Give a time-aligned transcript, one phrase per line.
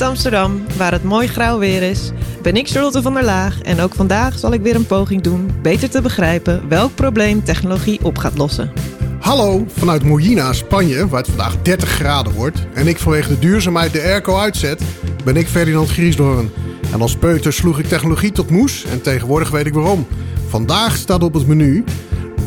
[0.00, 2.10] Vanuit Amsterdam, waar het mooi grauw weer is.
[2.42, 5.50] Ben ik Charlotte van der Laag en ook vandaag zal ik weer een poging doen
[5.62, 8.72] beter te begrijpen welk probleem technologie op gaat lossen.
[9.18, 12.58] Hallo vanuit Mojina, Spanje, waar het vandaag 30 graden wordt.
[12.74, 14.82] En ik vanwege de duurzaamheid de airco uitzet,
[15.24, 16.50] ben ik Ferdinand Griesdoorn.
[16.92, 20.06] En als peuter sloeg ik technologie tot moes en tegenwoordig weet ik waarom.
[20.48, 21.84] Vandaag staat op het menu: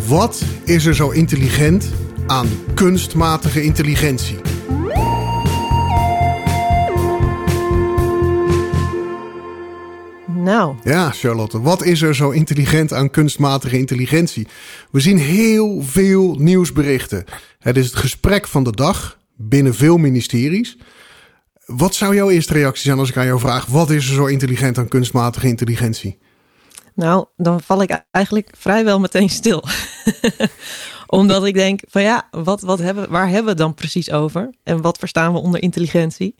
[0.07, 1.89] wat is er zo intelligent
[2.27, 4.52] aan kunstmatige intelligentie?
[10.43, 14.47] Nou, Ja, Charlotte, wat is er zo intelligent aan kunstmatige intelligentie?
[14.91, 17.23] We zien heel veel nieuwsberichten.
[17.59, 20.77] Het is het gesprek van de dag binnen veel ministeries.
[21.65, 24.25] Wat zou jouw eerste reactie zijn als ik aan jou vraag: wat is er zo
[24.25, 26.19] intelligent aan kunstmatige intelligentie?
[26.95, 29.63] nou, dan val ik eigenlijk vrijwel meteen stil.
[31.07, 34.53] Omdat ik denk van ja, wat, wat hebben, waar hebben we het dan precies over?
[34.63, 36.35] En wat verstaan we onder intelligentie?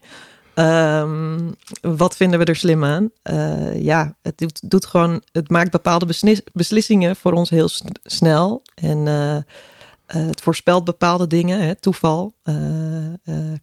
[0.54, 1.40] Ehm,
[1.82, 3.10] wat vinden we er slim aan?
[3.22, 7.70] Eh, ja, het doet, doet gewoon, het maakt bepaalde beslis- beslissingen voor ons heel
[8.04, 8.62] snel.
[8.76, 9.44] En eh, eh,
[10.06, 12.34] het voorspelt bepaalde dingen, hè, toeval,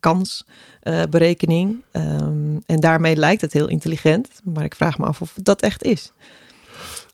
[0.00, 0.46] kans,
[1.10, 1.82] berekening.
[1.90, 4.28] Ehm, en daarmee lijkt het heel intelligent.
[4.44, 6.12] Maar ik vraag me af of dat echt is.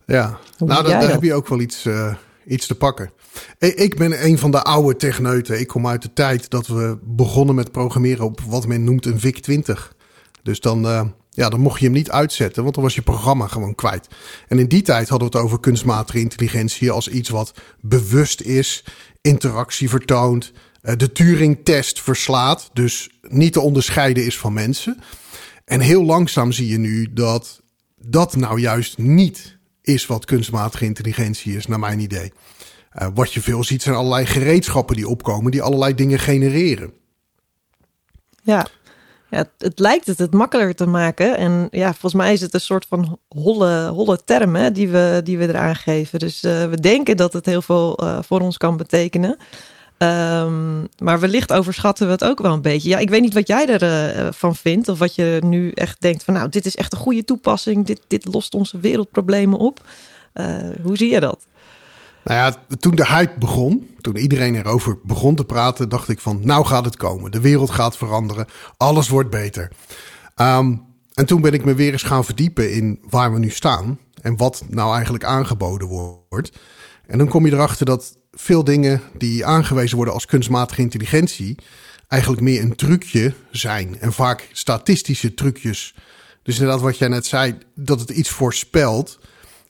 [0.07, 1.87] Ja, Hoe nou, daar, heb je ook wel iets,
[2.47, 3.11] iets te pakken.
[3.59, 5.61] Ik, ben een van de oude techneuten.
[5.61, 9.21] Ik kom uit de tijd dat we begonnen met programmeren op wat men noemt een
[9.21, 9.95] VIC-20.
[10.43, 13.47] Dus dan, eh, ja, dan mocht je hem niet uitzetten, want dan was je programma
[13.47, 14.09] gewoon kwijt.
[14.49, 18.85] En in die tijd hadden we het over kunstmatige intelligentie als iets wat bewust is,
[19.21, 25.01] interactie vertoont, eh, de Turing-test verslaat, dus niet te onderscheiden is van mensen.
[25.65, 27.61] En heel langzaam zie je nu dat
[27.97, 32.33] dat nou juist niet is wat kunstmatige intelligentie is, naar mijn idee.
[32.97, 36.93] Eh, wat je veel ziet zijn allerlei gereedschappen die opkomen, die allerlei dingen genereren.
[38.43, 38.67] Ja,
[39.31, 41.37] ja het, lijkt het het makkelijker te maken.
[41.37, 45.21] En ja, volgens mij is het een soort van holle, holle term hè, die, we,
[45.25, 46.19] die we eraan geven.
[46.19, 49.37] Dus eh, we denken dat het heel veel eh, voor ons kan betekenen.
[49.99, 52.89] Ehm, maar wellicht overschatten we het ook wel een beetje.
[52.89, 54.89] Ja, ik weet niet wat jij ervan van vindt.
[54.89, 57.87] Of wat je nu echt denkt van nou, dit is echt een goede toepassing.
[57.87, 59.81] Dit, dit lost onze wereldproblemen op.
[60.83, 61.47] Hoe zie je dat?
[62.27, 66.41] Nou ja, toen de hype begon, toen iedereen erover begon te praten, dacht ik van,
[66.43, 67.31] nou gaat het komen.
[67.31, 69.73] De wereld gaat veranderen, alles wordt beter.
[70.35, 70.77] Ehm,
[71.15, 74.37] en toen ben ik me weer eens gaan verdiepen in waar we nu staan en
[74.37, 75.89] wat nou eigenlijk aangeboden
[76.29, 76.59] wordt.
[77.07, 81.59] En dan kom je erachter dat veel dingen die aangewezen worden als kunstmatige intelligentie
[82.09, 85.95] eigenlijk meer een trucje zijn en vaak statistische trucjes.
[86.43, 89.19] Dus inderdaad, wat jij net zei, dat het iets voorspelt.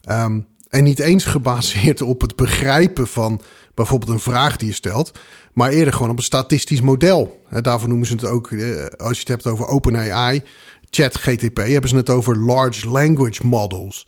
[0.00, 3.40] Ehm, en niet eens gebaseerd op het begrijpen van
[3.74, 5.12] bijvoorbeeld een vraag die je stelt,
[5.52, 7.42] maar eerder gewoon op een statistisch model.
[7.60, 10.42] Daarvoor noemen ze het ook, eh, als je het hebt over OpenAI,
[10.90, 14.06] ChatGTP, hebben ze het over large language models.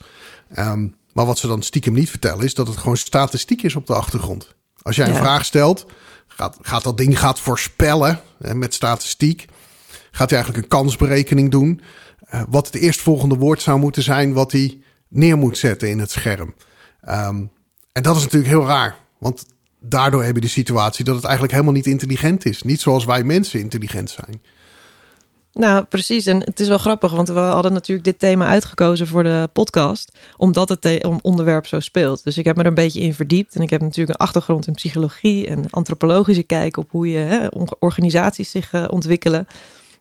[0.55, 3.87] Ehm, maar wat ze dan stiekem niet vertellen is dat het gewoon statistiek is op
[3.87, 4.55] de achtergrond.
[4.83, 5.19] Als jij een Ja.
[5.19, 5.87] vraag stelt,
[6.29, 9.45] gaat, gaat dat ding gaat voorspellen hè, met statistiek.
[10.11, 11.81] Gaat hij eigenlijk een kansberekening doen.
[12.29, 16.11] eh, wat het eerstvolgende woord zou moeten zijn wat hij neer moet zetten in het
[16.11, 16.55] scherm.
[17.01, 17.45] Ehm,
[17.93, 18.97] en dat is natuurlijk heel raar.
[19.19, 19.47] Want
[19.81, 22.63] daardoor heb je de situatie dat het eigenlijk helemaal niet intelligent is.
[22.63, 24.43] Niet zoals wij mensen intelligent zijn.
[25.53, 26.27] Nou, precies.
[26.27, 30.19] En het is wel grappig, want we hadden natuurlijk dit thema uitgekozen voor de podcast,
[30.37, 32.25] omdat het om- onderwerp zo speelt.
[32.25, 33.55] Dus ik heb me er een beetje in verdiept.
[33.55, 37.47] En ik heb natuurlijk een achtergrond in psychologie en antropologische kijk op hoe je hè,
[37.79, 39.47] organisaties zich eh, ontwikkelen.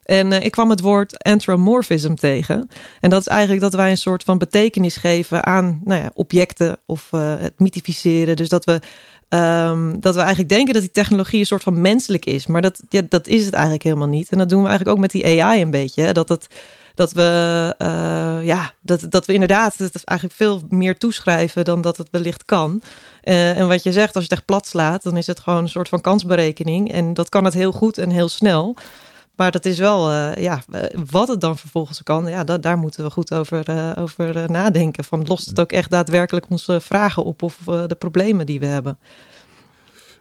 [0.07, 2.69] En eh, ik kwam het woord anthropomorphism tegen.
[2.99, 6.77] En dat is eigenlijk dat wij een soort van betekenis geven aan nou ja, objecten
[6.85, 8.35] of eh, het mythificeren.
[8.35, 8.79] Dus dat we
[9.29, 12.47] Ehm, dat we eigenlijk denken dat die technologie een soort van menselijk is.
[12.47, 14.29] Maar dat, dat is het eigenlijk helemaal niet.
[14.29, 16.01] En dat doen we eigenlijk ook met die AI een beetje.
[16.01, 16.11] Hè?
[16.11, 16.47] Dat, het,
[16.95, 21.97] dat, we, eh, ja, dat, dat we inderdaad het eigenlijk veel meer toeschrijven dan dat
[21.97, 22.81] het wellicht kan.
[23.21, 25.69] En wat je zegt, als je het echt plat slaat, dan is het gewoon een
[25.69, 26.91] soort van kansberekening.
[26.91, 28.75] En dat kan het heel goed en heel snel.
[29.37, 32.77] Maar dat is wel, eh, ja, eh, wat het dan vervolgens kan, ja, da- daar
[32.77, 35.03] moeten we goed over, eh, over nadenken.
[35.03, 38.97] Van lost het ook echt daadwerkelijk onze vragen op of de problemen die we hebben?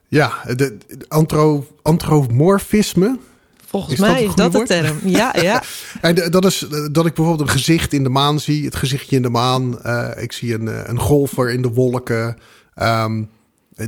[0.09, 0.77] Ja, de,
[1.09, 3.19] antro, antropomorfisme.
[3.67, 4.99] Volgens Is mij is dat de term.
[5.05, 5.63] Ja, ja.
[6.01, 6.59] En dat is
[6.93, 8.65] dat ik bijvoorbeeld een gezicht in de maan zie.
[8.65, 9.79] Het gezichtje in de maan.
[10.17, 12.37] Ik zie een, een golfer in de wolken.
[12.75, 13.23] Ehm,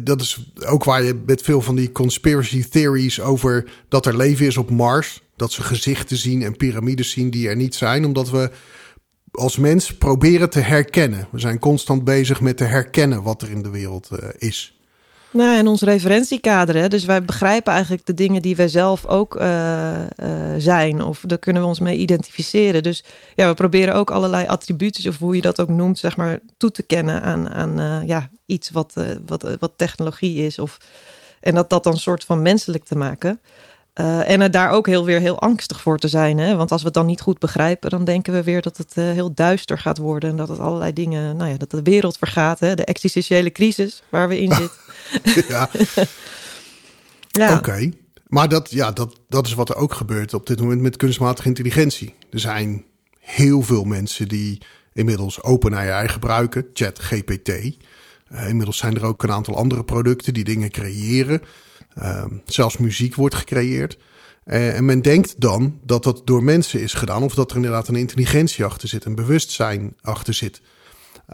[0.03, 4.47] dat is ook waar je met veel van die conspiracy theories over dat er leven
[4.47, 5.23] is op Mars.
[5.37, 8.05] Dat ze gezichten zien en piramides zien die er niet zijn.
[8.05, 8.51] Omdat we
[9.31, 11.29] als mens proberen te herkennen.
[11.31, 14.78] We zijn constant bezig met te herkennen wat er in de wereld eh, is.
[15.31, 16.75] Nou, en ons referentiekader.
[16.77, 16.89] Hè?
[16.89, 20.07] Dus wij begrijpen eigenlijk de dingen die wij zelf ook uh, uh,
[20.59, 21.03] zijn.
[21.03, 22.83] Of daar kunnen we ons mee identificeren.
[22.83, 23.05] Dus
[23.35, 26.71] ja, we proberen ook allerlei attributen, of hoe je dat ook noemt, zeg maar, toe
[26.71, 28.95] te kennen aan, aan uh, ja, iets wat,
[29.27, 30.59] wat, wat technologie is.
[30.59, 30.79] Of,
[31.41, 33.41] en dat dat dan soort van menselijk te maken.
[34.01, 36.39] Uh, en er daar ook heel weer heel angstig voor te zijn.
[36.39, 36.57] Hè?
[36.57, 39.05] Want als we het dan niet goed begrijpen, dan denken we weer dat het uh,
[39.05, 40.31] heel duister gaat worden.
[40.31, 42.61] En dat het allerlei dingen, nou ja, dat de wereld vergaat.
[42.61, 42.75] Hè?
[42.75, 45.45] De existentiële crisis waar we in zitten.
[45.55, 45.71] ja.
[47.49, 47.57] ja.
[47.57, 47.91] Oké.
[48.27, 51.49] Maar dat, ja, dat, dat is wat er ook gebeurt op dit moment met kunstmatige
[51.49, 52.15] intelligentie.
[52.31, 52.85] Er zijn
[53.19, 54.63] heel veel mensen die
[54.93, 57.49] inmiddels OpenAI gebruiken, ChatGPT.
[57.49, 61.43] Uh, inmiddels zijn er ook een aantal andere producten die dingen creëren.
[61.99, 63.99] Uh, zelfs muziek wordt gecreëerd.
[64.47, 67.89] Uh, en men denkt dan dat dat door mensen is gedaan, of dat er inderdaad
[67.89, 70.61] een intelligentie achter zit, een bewustzijn achter zit.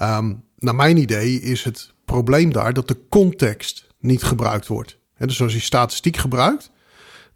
[0.02, 4.98] Um, naar mijn idee is het probleem daar dat de context niet gebruikt wordt.
[5.18, 6.70] Dus als je statistiek gebruikt,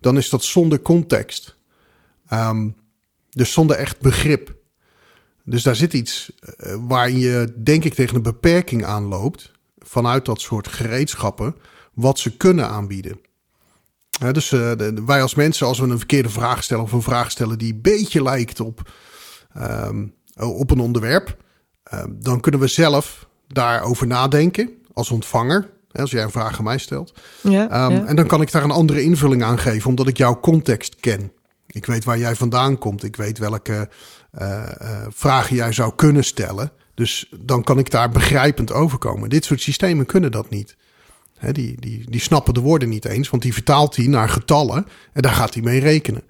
[0.01, 1.57] dan is dat zonder context.
[2.33, 2.77] Um,
[3.31, 4.57] dus zonder echt begrip.
[5.45, 9.53] Dus daar zit iets uh, waarin je, denk ik, tegen een beperking aanloopt.
[9.79, 11.55] Vanuit dat soort gereedschappen
[11.99, 13.21] wat ze kunnen aanbieden.
[14.33, 17.31] dus uh, de, wij als mensen, als we een verkeerde vraag stellen of een vraag
[17.31, 18.91] stellen die een beetje lijkt op,
[19.57, 21.37] um, op een onderwerp,
[21.95, 25.77] um, dan kunnen we zelf daarover nadenken als ontvanger.
[25.93, 27.15] Als jij een vraag aan mij stelt.
[27.43, 28.05] Ja, um, ja.
[28.05, 31.33] En dan kan ik daar een andere invulling aan geven, omdat ik jouw context ken.
[31.67, 33.05] Ik weet waar jij vandaan komt.
[33.05, 33.89] Ik weet welke
[34.39, 36.73] uh, uh, vragen jij zou kunnen stellen.
[36.95, 39.29] Dus dan kan ik daar begrijpend overkomen.
[39.29, 40.77] Dit soort systemen kunnen dat niet
[41.53, 45.23] die, die, die snappen de woorden niet eens, want die vertaalt hij naar getallen en
[45.23, 46.23] daar gaat hij mee rekenen.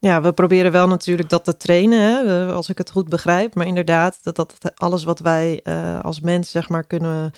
[0.00, 3.54] Ja, we proberen wel natuurlijk dat te trainen, hè, als ik het goed begrijp.
[3.54, 7.32] Maar inderdaad, dat, dat alles wat wij uh, als mens zeg maar kunnen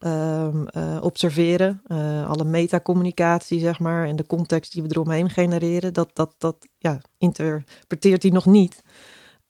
[0.00, 0.46] uh,
[0.76, 6.10] uh, observeren, uh, alle metacommunicatie zeg maar en de context die we eromheen genereren, dat,
[6.12, 8.82] dat, dat ja, interpreteert hij nog niet.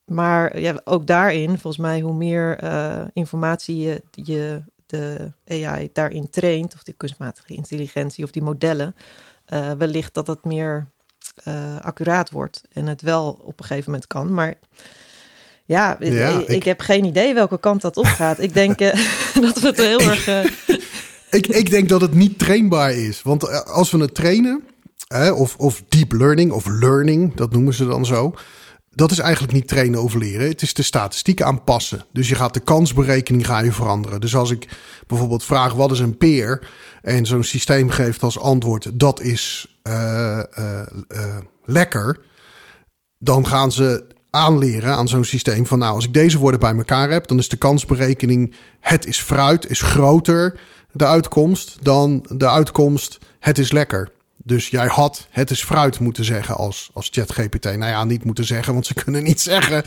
[0.05, 2.65] Maar ja, ook daarin, volgens mij, hoe meer
[3.13, 8.95] informatie je, je de AI daarin traint, of die kunstmatige intelligentie of die modellen,
[9.53, 10.87] uh, wellicht dat het meer
[11.49, 14.35] uh, accuraat wordt en het wel op een gegeven moment kan.
[14.35, 14.55] Maar
[15.65, 18.41] ja, ja ik, ik, heb geen idee welke kant dat opgaat.
[18.41, 18.93] ik denk uh,
[19.41, 20.29] dat we het heel erg.
[21.31, 23.23] ik, ik denk dat het niet trainbaar is.
[23.23, 24.65] Want als we het trainen,
[25.35, 28.35] of, of deep learning of learning, dat noemen ze dan zo
[28.95, 30.49] dat is eigenlijk niet trainen of leren.
[30.49, 32.05] Het is de statistiek aanpassen.
[32.13, 34.21] Dus je gaat de kansberekening ga je veranderen.
[34.21, 34.69] Dus als ik
[35.07, 36.69] bijvoorbeeld vraag wat is een peer
[37.03, 42.21] en zo'n systeem geeft als antwoord dat is uh, uh, uh, lekker,
[43.19, 47.11] dan gaan ze aanleren aan zo'n systeem van nou als ik deze woorden bij elkaar
[47.11, 50.61] heb, dan is de kansberekening het is fruit is groter
[50.93, 54.13] de uitkomst dan de uitkomst het is lekker.
[54.47, 57.65] Dus jij had het is fruit moeten zeggen als, als ChatGPT.
[57.65, 59.85] Nou ja, niet moeten zeggen, want ze kunnen niet zeggen.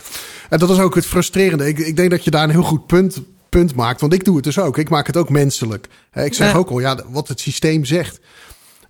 [0.49, 1.67] En dat is ook het frustrerende.
[1.67, 4.01] Ik, ik denk dat je daar een heel goed punt, punt maakt.
[4.01, 4.77] Want ik doe het dus ook.
[4.77, 5.87] Ik maak het ook menselijk.
[6.13, 8.19] Ik zeg ook al, ja, wat het systeem zegt.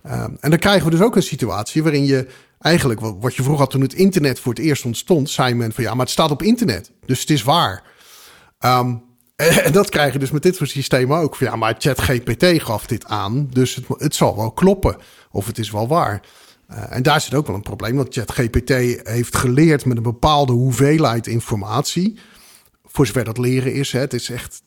[0.06, 2.26] Um, en dan krijgen we dus ook een situatie waarin je
[2.60, 5.72] eigenlijk, wat, wat je vroeger had toen het internet voor het eerst ontstond, zei men
[5.72, 6.90] van ja, maar het staat op internet.
[7.06, 7.82] Dus het is waar.
[8.60, 9.02] Um,
[9.66, 11.36] en dat krijg je dus met dit soort systemen ook.
[11.36, 14.96] Ja, maar ChatGPT gaf dit aan, dus het, het zal wel kloppen.
[15.30, 16.22] Of het is wel waar.
[16.70, 18.68] Uh, en daar zit ook wel een probleem, want ChatGPT
[19.08, 22.18] heeft geleerd met een bepaalde hoeveelheid informatie.
[22.84, 24.00] Voor zover dat leren is, hè.
[24.00, 24.62] het is echt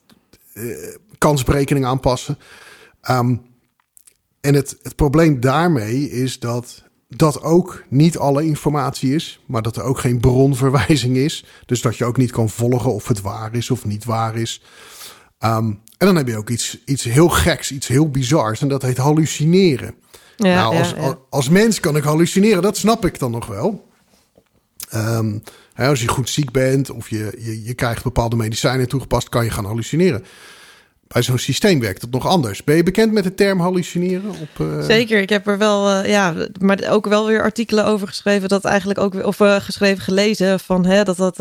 [0.54, 2.38] uh, kansberekening aanpassen.
[3.10, 3.42] Um,
[4.42, 9.76] en het, het probleem daarmee is dat dat ook niet alle informatie is, maar dat
[9.76, 11.46] er ook geen bronverwijzing is.
[11.66, 14.62] Dus dat je ook niet kan volgen of het waar is of niet waar is.
[15.40, 18.82] Um, en dan heb je ook iets, iets heel geks, iets heel bizars, en dat
[18.82, 19.96] heet hallucineren.
[20.46, 21.18] Ja, nou, als, ja, ja.
[21.30, 23.90] als mens kan ik hallucineren, dat snap ik dan nog wel.
[24.96, 25.44] Um,
[25.74, 29.44] hè, als je goed ziek bent of je, je, je krijgt bepaalde medicijnen toegepast, kan
[29.44, 30.24] je gaan hallucineren
[31.12, 32.64] bij zo'n systeem werkt het nog anders.
[32.64, 34.30] Ben je bekend met de term hallucineren?
[34.30, 34.84] Op, uh...
[34.84, 38.50] Zeker, ik heb er wel, uh, ja, maar ook wel weer artikelen over geschreven.
[38.50, 41.36] Dat eigenlijk ook weer, of uh, geschreven, gelezen van hè, dat, dat,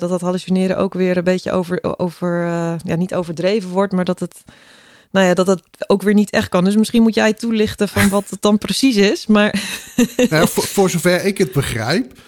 [0.00, 2.44] dat dat hallucineren ook weer een beetje over, over
[2.84, 4.44] ja, niet overdreven wordt, maar dat het,
[5.14, 6.64] nou ja, dat het ook weer niet echt kan.
[6.64, 9.26] Dus misschien moet jij toelichten van wat het dan precies is.
[9.26, 9.62] Maar
[10.30, 12.18] nou, voor, zover ik het begrijp,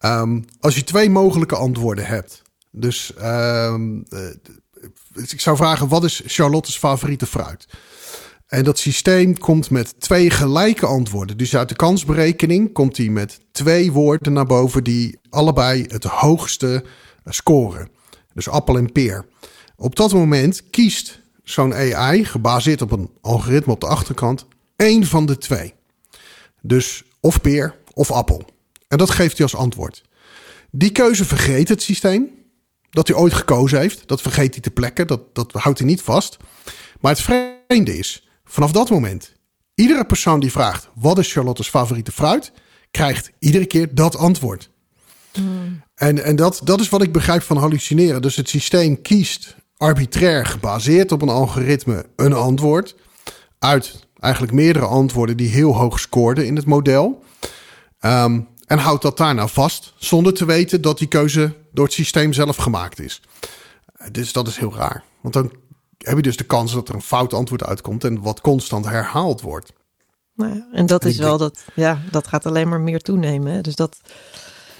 [0.00, 2.42] um, als je twee mogelijke antwoorden hebt.
[2.70, 4.04] Dus um,
[5.14, 7.66] ik zou vragen, wat is Charlotte's favoriete fruit?
[8.46, 11.36] En dat systeem komt met twee gelijke antwoorden.
[11.36, 16.84] Dus uit de kansberekening komt hij met twee woorden naar boven die allebei het hoogste
[17.24, 17.88] scoren.
[18.34, 19.26] Dus appel en peer.
[19.76, 24.46] Op dat moment kiest zo'n AI, gebaseerd op een algoritme op de achterkant,
[24.76, 25.74] één van de twee.
[26.60, 28.44] Dus of peer of appel.
[28.88, 30.02] En dat geeft hij als antwoord.
[30.70, 32.40] Die keuze vergeet het systeem.
[32.90, 34.08] Dat hij ooit gekozen heeft.
[34.08, 35.06] Dat vergeet hij te plekken.
[35.06, 36.36] Dat, dat houdt hij niet vast.
[37.00, 39.32] Maar het vreemde is, vanaf dat moment,
[39.74, 42.52] iedere persoon die vraagt: wat is Charlotte's favoriete fruit?
[42.90, 44.70] krijgt iedere keer dat antwoord.
[45.32, 45.82] Hmm.
[45.94, 48.22] En, en dat, dat is wat ik begrijp van hallucineren.
[48.22, 52.94] Dus het systeem kiest arbitrair gebaseerd op een algoritme een antwoord
[53.58, 57.22] uit eigenlijk meerdere antwoorden die heel hoog scoorden in het model.
[57.98, 62.32] Ehm, en houdt dat daarna vast, zonder te weten dat die keuze door het systeem
[62.32, 63.22] zelf gemaakt is.
[64.12, 65.04] Dus dat is heel raar.
[65.20, 65.52] Want dan
[65.98, 69.40] heb je dus de kans dat er een fout antwoord uitkomt en wat constant herhaald
[69.40, 69.72] wordt.
[70.34, 73.62] Nou ja, en dat is wel dat, ja, dat gaat alleen maar meer toenemen.
[73.62, 74.00] Dus dat,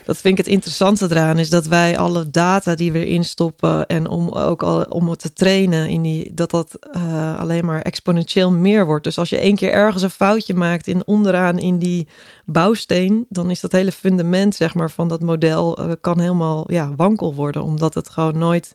[0.05, 4.09] dat vind ik het interessante eraan, is dat wij alle data die we instoppen en
[4.09, 8.51] om ook al om het te trainen, in die, dat dat uh, alleen maar exponentieel
[8.51, 9.05] meer wordt.
[9.05, 12.09] Dus als je één keer ergens een foutje maakt in onderaan in die
[12.45, 16.95] bouwsteen, dan is dat hele fundament zeg maar, van dat model uh, kan helemaal ja,
[16.97, 18.73] wankel worden, omdat het gewoon nooit,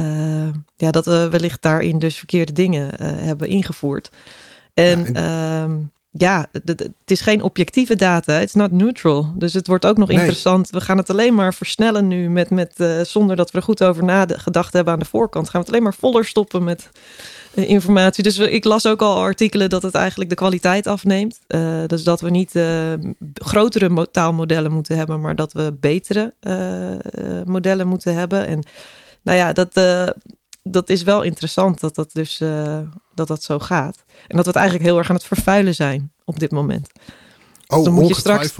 [0.00, 4.10] uh, ja, dat we wellicht daarin dus verkeerde dingen hebben ingevoerd.
[4.74, 8.32] En, ja, en ja, het is geen objectieve data.
[8.32, 9.32] Het is not neutral.
[9.34, 10.70] Dus het wordt ook nog interessant.
[10.70, 13.82] We gaan het alleen maar versnellen nu met, met uh, zonder dat we er goed
[13.82, 15.48] over nagedacht hebben aan de voorkant.
[15.48, 16.90] Gaan we het alleen maar voller stoppen met
[17.54, 18.22] uh, informatie.
[18.22, 21.40] Dus we, ik las ook al artikelen dat het eigenlijk de kwaliteit afneemt.
[21.48, 22.52] Uh, dus dat we niet
[23.34, 26.34] grotere taalmodellen moeten hebben, maar dat we betere
[27.46, 28.46] modellen moeten hebben.
[28.46, 28.62] En
[29.22, 29.74] nou ja, dat
[30.62, 32.78] dat is wel interessant dat dat dus uh,
[33.14, 34.04] dat dat zo gaat.
[34.06, 36.88] En dat we het eigenlijk heel erg aan het vervuilen zijn op dit moment.
[37.66, 38.54] Oh, dan moet je straks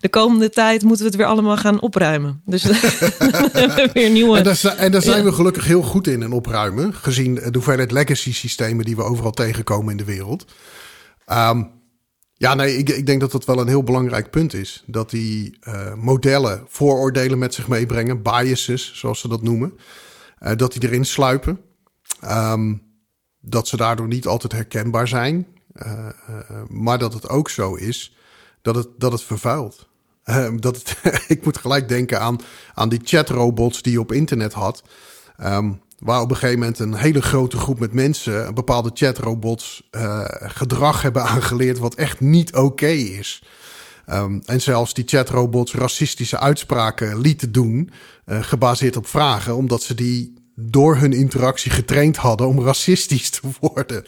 [0.00, 2.42] de komende tijd moeten we het weer allemaal gaan opruimen.
[2.44, 2.62] Dus
[3.92, 4.38] weer nieuwe.
[4.38, 7.90] En daar, en daar zijn we gelukkig heel goed in in opruimen, gezien de hoeveelheid
[7.90, 10.44] legacy systemen die we overal tegenkomen in de wereld.
[11.32, 11.70] Um,
[12.34, 14.82] ja, nee, ik, ik, denk dat dat wel een heel belangrijk punt is.
[14.86, 19.78] Dat die uh, modellen vooroordelen met zich meebrengen, biases, zoals ze dat noemen.
[20.40, 21.60] Uh, dat die erin sluipen.
[22.24, 22.82] Um,
[23.40, 25.46] dat ze daardoor niet altijd herkenbaar zijn.
[25.74, 28.16] Uh, uh, maar dat het ook zo is
[28.62, 29.88] dat het, dat het vervuilt.
[30.56, 30.96] dat het,
[31.36, 32.38] ik moet gelijk denken aan,
[32.74, 34.82] aan die chatrobots die je op internet had.
[35.42, 39.88] Um, waar op een gegeven moment een hele grote groep met mensen bepaalde chatrobots
[40.38, 43.42] gedrag hebben aangeleerd wat echt niet oké is.
[44.12, 47.90] Um, en zelfs die chatrobots racistische uitspraken lieten doen,
[48.26, 53.40] uh, gebaseerd op vragen, omdat ze die door hun interactie getraind hadden om racistisch te
[53.60, 54.04] worden.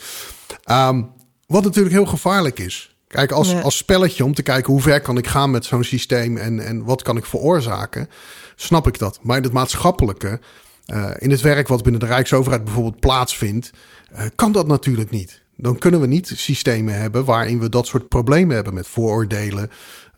[0.71, 1.11] Um,
[1.47, 2.97] wat natuurlijk heel gevaarlijk is.
[3.07, 6.37] Kijk, als, als spelletje om te kijken hoe ver kan ik gaan met zo'n systeem
[6.37, 8.09] en, en wat kan ik veroorzaken,
[8.57, 9.19] snap ik dat.
[9.23, 10.41] Maar in het maatschappelijke,
[10.87, 13.71] uh, in het werk wat binnen de Rijksoverheid bijvoorbeeld plaatsvindt,
[14.13, 18.09] uh, kan dat natuurlijk niet dan kunnen we niet systemen hebben waarin we dat soort
[18.09, 19.71] problemen hebben met vooroordelen.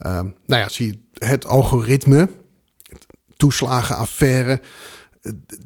[0.07, 2.29] Um, nou ja, zie het algoritme,
[3.37, 4.61] toeslagenaffaire.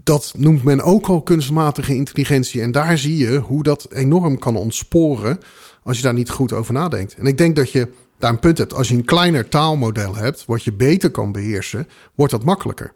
[0.02, 2.62] Dat noemt men ook al kunstmatige intelligentie.
[2.62, 5.38] En daar zie je hoe dat enorm kan ontsporen
[5.82, 7.14] als je daar niet goed over nadenkt.
[7.14, 8.74] En ik denk dat je daar een punt hebt.
[8.74, 12.92] Als je een kleiner taalmodel hebt, wat je beter kan beheersen, wordt dat makkelijker.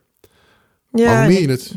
[0.90, 1.74] Ja, maar hoe meer je het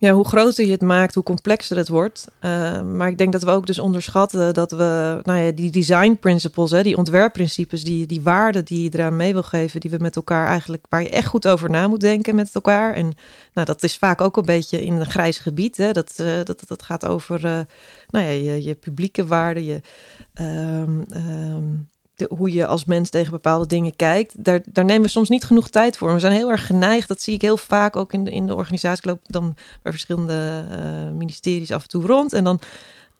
[0.00, 2.26] ja, hoe groter je het maakt, hoe complexer het wordt.
[2.40, 6.16] Uh, maar ik denk dat we ook dus onderschatten dat we, nou ja, die design
[6.20, 9.98] principles, hè, die ontwerpprincipes, die, die waarden die je eraan mee wil geven, die we
[10.00, 12.94] met elkaar eigenlijk, waar je echt goed over na moet denken met elkaar.
[12.94, 13.14] En
[13.54, 15.76] nou, dat is vaak ook een beetje in een grijs gebied.
[15.76, 15.92] Hè.
[15.92, 17.60] Dat, uh, dat, dat gaat over uh,
[18.08, 19.80] nou ja, je, je publieke waarden, je.
[20.40, 21.88] Um, um,
[22.28, 25.68] hoe je als mens tegen bepaalde dingen kijkt, daar, daar nemen we soms niet genoeg
[25.68, 26.12] tijd voor.
[26.12, 28.54] We zijn heel erg geneigd, dat zie ik heel vaak ook in de, in de
[28.54, 28.98] organisatie.
[28.98, 32.32] Ik loop dan bij verschillende uh, ministeries af en toe rond.
[32.32, 32.60] En dan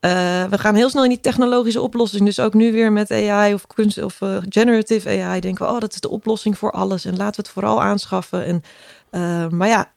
[0.01, 2.25] uh, we gaan heel snel in die technologische oplossing.
[2.25, 5.81] Dus ook nu weer met AI of kunst of uh, generative AI denken we, oh,
[5.81, 7.05] dat is de oplossing voor alles.
[7.05, 8.45] En laten we het vooral aanschaffen.
[8.45, 8.63] En,
[9.57, 9.93] maar ja,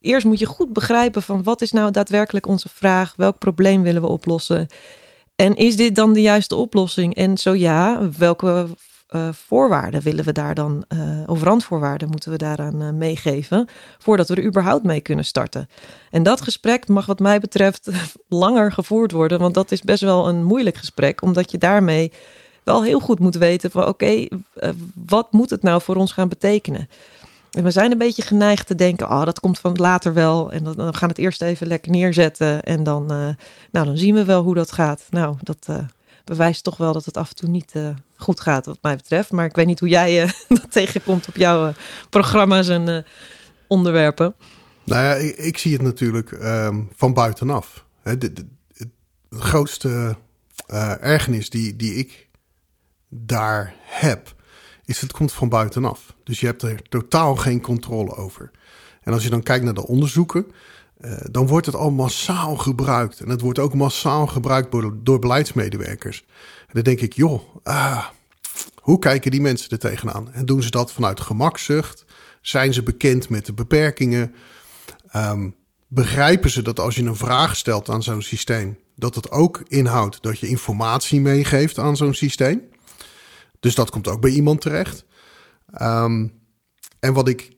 [0.00, 3.14] eerst moet je goed begrijpen van wat is nou daadwerkelijk onze vraag?
[3.16, 4.66] Welk probleem willen we oplossen?
[5.36, 7.14] En is dit dan de juiste oplossing?
[7.14, 8.66] En zo ja, welke
[9.10, 14.28] uh, voorwaarden willen we daar dan, uh, of randvoorwaarden moeten we daaraan uh, meegeven, voordat
[14.28, 15.68] we er überhaupt mee kunnen starten?
[16.10, 17.90] En dat gesprek mag wat mij betreft
[18.28, 22.12] langer gevoerd worden, want dat is best wel een moeilijk gesprek, omdat je daarmee
[22.62, 24.28] wel heel goed moet weten van oké,
[25.06, 26.88] wat moet het nou voor ons gaan betekenen?
[27.54, 30.52] En we zijn een beetje geneigd te denken, oh, dat komt van later wel.
[30.52, 32.62] En dan, dan gaan het eerst even lekker neerzetten.
[32.62, 33.28] En dan, uh,
[33.70, 35.06] nou, dan zien we wel hoe dat gaat.
[35.10, 35.78] Nou, dat uh,
[36.24, 39.30] bewijst toch wel dat het af en toe niet uh, goed gaat, wat mij betreft.
[39.30, 41.72] Maar ik weet niet hoe jij dat tegenkomt op jouw
[42.10, 43.04] programma's en
[43.66, 44.34] onderwerpen.
[44.84, 47.84] Nou ja, ik, zie het natuurlijk um, van buitenaf.
[48.02, 48.32] de,
[49.30, 50.16] grootste
[51.00, 52.28] ergernis die, die ik
[53.08, 54.34] daar heb,
[54.84, 56.14] is het komt van buitenaf.
[56.24, 58.50] Dus je hebt er totaal geen controle over.
[59.02, 60.46] En als je dan kijkt naar de onderzoeken,
[61.00, 63.20] uh, dan wordt het al massaal gebruikt.
[63.20, 66.24] En het wordt ook massaal gebruikt door, door beleidsmedewerkers.
[66.60, 68.04] En dan denk ik, joh, ah,
[68.80, 70.32] hoe kijken die mensen er tegenaan?
[70.32, 72.04] En doen ze dat vanuit gemakzucht?
[72.40, 74.34] Zijn ze bekend met de beperkingen?
[75.16, 75.54] Um,
[75.88, 80.22] begrijpen ze dat als je een vraag stelt aan zo'n systeem, dat het ook inhoudt
[80.22, 82.62] dat je informatie meegeeft aan zo'n systeem?
[83.64, 85.04] Dus dat komt ook bij iemand terecht.
[85.82, 86.32] Um,
[87.00, 87.56] en wat ik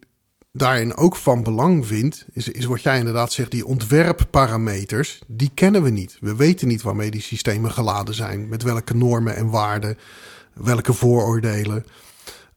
[0.52, 5.82] daarin ook van belang vind, is, is wat jij inderdaad zegt, die ontwerpparameters, die kennen
[5.82, 6.16] we niet.
[6.20, 9.98] We weten niet waarmee die systemen geladen zijn, met welke normen en waarden,
[10.52, 11.86] welke vooroordelen.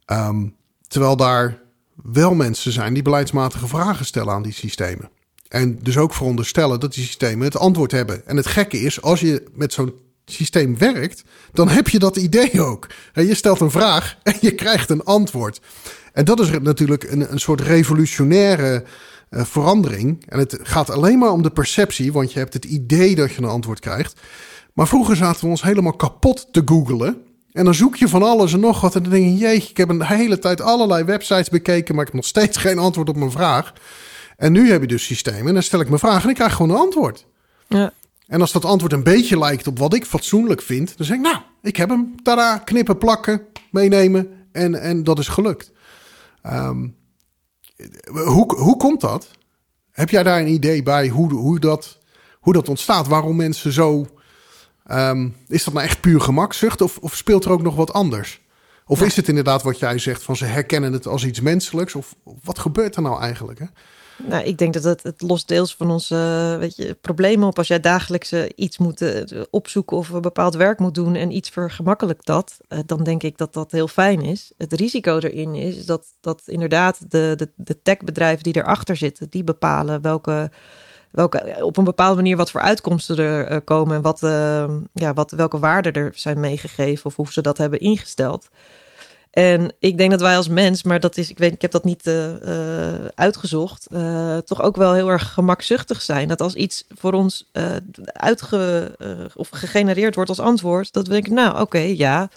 [0.05, 0.55] Um,
[0.87, 1.61] terwijl daar
[1.95, 5.09] wel mensen zijn die beleidsmatige vragen stellen aan die systemen.
[5.47, 8.27] En dus ook veronderstellen dat die systemen het antwoord hebben.
[8.27, 9.93] En het gekke is, als je met zo'n
[10.31, 12.87] systeem werkt, dan heb je dat idee ook.
[13.13, 15.61] Je stelt een vraag en je krijgt een antwoord.
[16.13, 18.83] En dat is natuurlijk een, een soort revolutionaire
[19.29, 20.25] uh, verandering.
[20.27, 23.37] En het gaat alleen maar om de perceptie, want je hebt het idee dat je
[23.37, 24.19] een antwoord krijgt.
[24.73, 27.21] Maar vroeger zaten we ons helemaal kapot te googlen.
[27.51, 28.95] En dan zoek je van alles en nog wat.
[28.95, 32.11] En dan denk je, jeetje, ik heb een hele tijd allerlei websites bekeken, maar ik
[32.11, 33.73] heb nog steeds geen antwoord op mijn vraag.
[34.37, 35.47] En nu heb je dus systemen.
[35.47, 37.25] En dan stel ik mijn vraag en ik krijg gewoon een antwoord.
[37.67, 37.93] Ja.
[38.29, 41.21] En als dat antwoord een beetje lijkt op wat ik fatsoenlijk vind, dan zeg ik,
[41.21, 42.15] nou, ik heb hem.
[42.23, 44.47] Tada, knippen, plakken, meenemen.
[44.51, 45.71] En, en dat is gelukt.
[46.43, 46.95] Um,
[48.05, 49.31] hoe, hoe komt dat?
[49.91, 51.97] Heb jij daar een idee bij hoe, hoe, dat,
[52.39, 53.07] hoe dat ontstaat?
[53.07, 54.07] Waarom mensen zo.
[54.91, 58.41] Um, is dat nou echt puur gemakzucht of, of speelt er ook nog wat anders?
[58.85, 61.95] Of is het inderdaad wat jij zegt van ze herkennen het als iets menselijks?
[61.95, 63.59] Of wat gebeurt er nou eigenlijk?
[63.59, 63.65] Hè?
[64.27, 67.57] Nou, ik denk dat het, het lost deels van onze weet je, problemen op.
[67.57, 71.31] Als jij dagelijks uh, iets moet uh, opzoeken of een bepaald werk moet doen en
[71.31, 74.51] iets vergemakkelijkt dat, dan denk ik dat dat heel fijn is.
[74.57, 79.43] Het risico erin is dat, dat inderdaad de, de, de techbedrijven die erachter zitten, die
[79.43, 80.51] bepalen welke,
[81.11, 84.19] welke, op een bepaalde manier wat voor uitkomsten er komen en wat,
[84.93, 88.49] ja, wat, welke waarden er zijn meegegeven of hoe ze dat hebben ingesteld.
[89.29, 91.83] En ik denk dat wij als mens, maar dat is, ik weet, ik heb dat
[91.83, 96.27] niet uh, uh, uitgezocht, uh, toch ook wel heel erg gemakzuchtig zijn.
[96.27, 97.49] Dat als iets voor ons
[98.05, 98.91] uitge
[99.35, 102.29] of gegenereerd wordt als antwoord, dat we denken, nou oké, ja,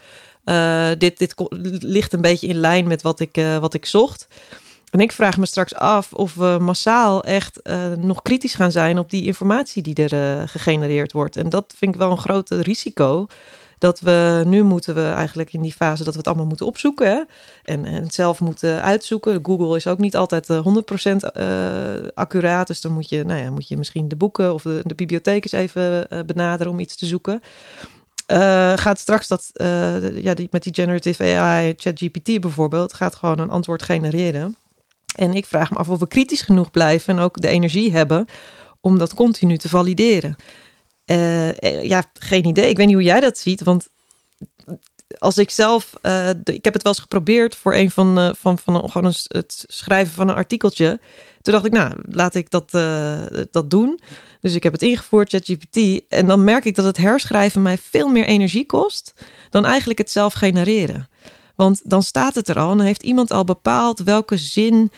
[0.99, 1.35] dit, dit
[1.83, 4.27] ligt een beetje in lijn met wat ik, wat ik zocht.
[4.91, 7.61] En ik vraag me straks af of we massaal echt
[7.99, 11.37] nog kritisch gaan zijn op die informatie die er gegenereerd wordt.
[11.37, 13.27] En dat vind ik wel een groot risico
[13.83, 17.29] dat we nu moeten we eigenlijk in die fase dat we het allemaal moeten opzoeken?
[17.65, 19.41] En, het zelf moeten uitzoeken.
[19.43, 23.51] Google is ook niet altijd 100% uh, eh, accuraat, dus dan moet je, nou ja,
[23.51, 26.97] moet je misschien de boeken of de, de bibliotheek eens even uh, benaderen om iets
[26.97, 27.43] te zoeken.
[28.77, 29.51] Gaat straks dat,
[30.15, 34.57] ja, die, met die generative AI, ChatGPT bijvoorbeeld, gaat gewoon een antwoord genereren.
[35.15, 38.27] En ik vraag me af of we kritisch genoeg blijven en ook de energie hebben
[38.81, 40.37] om dat continu te valideren.
[41.13, 42.69] Uh, ja, geen idee.
[42.69, 43.63] Ik weet niet hoe jij dat ziet.
[43.63, 43.89] Want
[45.19, 48.91] als ik zelf, uh, ik heb het wel eens geprobeerd voor een van, van, van
[48.91, 51.01] gewoon het schrijven van een artikeltje.
[51.41, 52.71] Toen dacht ik, nou, laat ik dat,
[53.51, 54.01] dat doen.
[54.41, 56.03] Dus ik heb het ingevoerd, ChatGPT.
[56.09, 59.15] En dan merk ik dat het herschrijven mij veel meer energie kost
[59.51, 61.09] dan eigenlijk het zelf genereren.
[61.57, 64.91] Want dan staat het er al en dan heeft iemand al bepaald welke zin,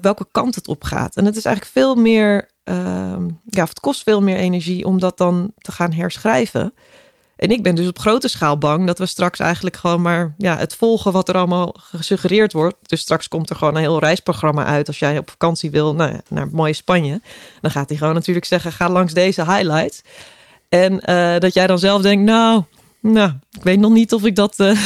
[0.00, 1.16] welke kant het op gaat.
[1.16, 5.18] En het is eigenlijk veel meer uh, ja, het kost veel meer energie om dat
[5.18, 6.74] dan te gaan herschrijven.
[7.36, 10.56] En ik ben dus op grote schaal bang dat we straks eigenlijk gewoon maar ja,
[10.56, 12.76] het volgen wat er allemaal gesuggereerd wordt.
[12.82, 14.86] Dus straks komt er gewoon een heel reisprogramma uit.
[14.86, 17.20] Als jij op vakantie wil nou naar mooie Spanje,
[17.60, 20.02] dan gaat hij gewoon natuurlijk zeggen: ga langs deze highlights.
[20.68, 22.62] En uh, dat jij dan zelf denkt: nou,
[23.00, 24.60] nou, ik weet nog niet of ik dat.
[24.60, 24.80] Uh,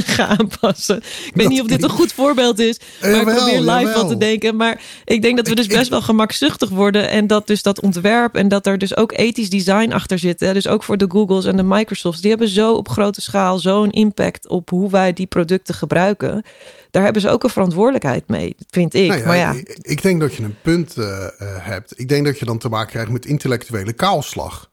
[0.16, 0.96] ga aanpassen.
[0.96, 4.08] Ik weet niet of dit een goed voorbeeld is, maar jawel, ik probeer live wat
[4.08, 4.56] te denken.
[4.56, 8.34] Maar ik denk dat we dus best wel gemakzuchtig worden en dat dus dat ontwerp
[8.34, 10.38] en dat er dus ook ethisch design achter zit.
[10.38, 13.90] Dus ook voor de Googles en de Microsofts, die hebben zo op grote schaal zo'n
[13.90, 16.42] impact op hoe wij die producten gebruiken.
[16.90, 19.08] Daar hebben ze ook een verantwoordelijkheid mee, vind ik.
[19.08, 19.54] Nou maar ja.
[19.82, 21.98] Ik, denk dat je een punt uh, hebt.
[21.98, 24.70] Ik denk dat je dan te maken krijgt met intellectuele kaalslag.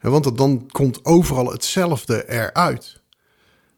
[0.00, 3.01] Want dan komt overal hetzelfde eruit.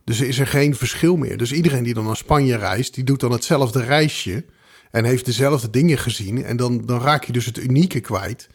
[0.05, 1.37] Dus is er geen verschil meer.
[1.37, 4.45] Dus iedereen die dan naar Spanje reist, die doet dan hetzelfde reisje.
[4.91, 6.45] En heeft dezelfde dingen gezien.
[6.45, 8.49] En dan, dan raak je dus het unieke kwijt.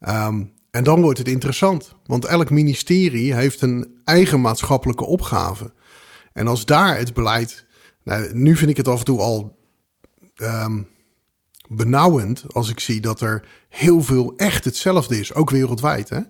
[0.00, 1.94] Um, en dan wordt het interessant.
[2.06, 5.72] Want elk ministerie heeft een eigen maatschappelijke opgave.
[6.32, 7.66] En als daar het beleid.
[8.02, 9.58] Nou, nu vind ik het af en toe al.
[10.36, 10.88] Um,
[11.68, 16.08] benauwend als ik zie dat er heel veel echt hetzelfde is, ook wereldwijd.
[16.08, 16.20] Hè?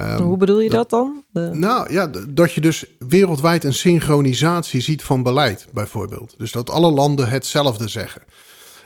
[0.00, 1.24] Um, Hoe bedoel je dat, dan?
[1.32, 6.34] Nou ja, dat je dus wereldwijd een synchronisatie ziet van beleid, bijvoorbeeld.
[6.38, 8.22] Dus dat alle landen hetzelfde zeggen.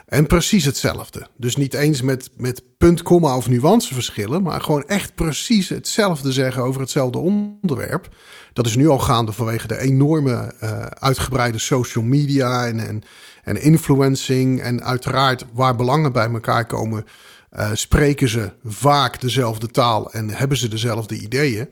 [0.06, 1.26] En precies hetzelfde.
[1.36, 6.62] Dus niet eens met, met punt, komma of nuanceverschillen, maar gewoon echt precies hetzelfde zeggen
[6.62, 8.08] over hetzelfde onderwerp.
[8.52, 13.02] Dat is nu al gaande vanwege de enorme uh, uitgebreide social media en, en,
[13.44, 14.60] en influencing.
[14.60, 17.04] En uiteraard waar belangen bij elkaar komen,
[17.52, 21.68] uh, spreken ze vaak dezelfde taal en hebben ze dezelfde ideeën.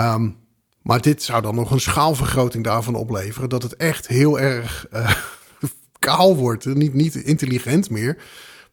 [0.00, 0.36] Um,
[0.82, 3.48] maar dit zou dan nog een schaalvergroting daarvan opleveren.
[3.48, 5.14] Dat het echt heel erg uh,
[5.98, 6.64] kaal wordt.
[6.64, 8.22] Niet, niet intelligent meer,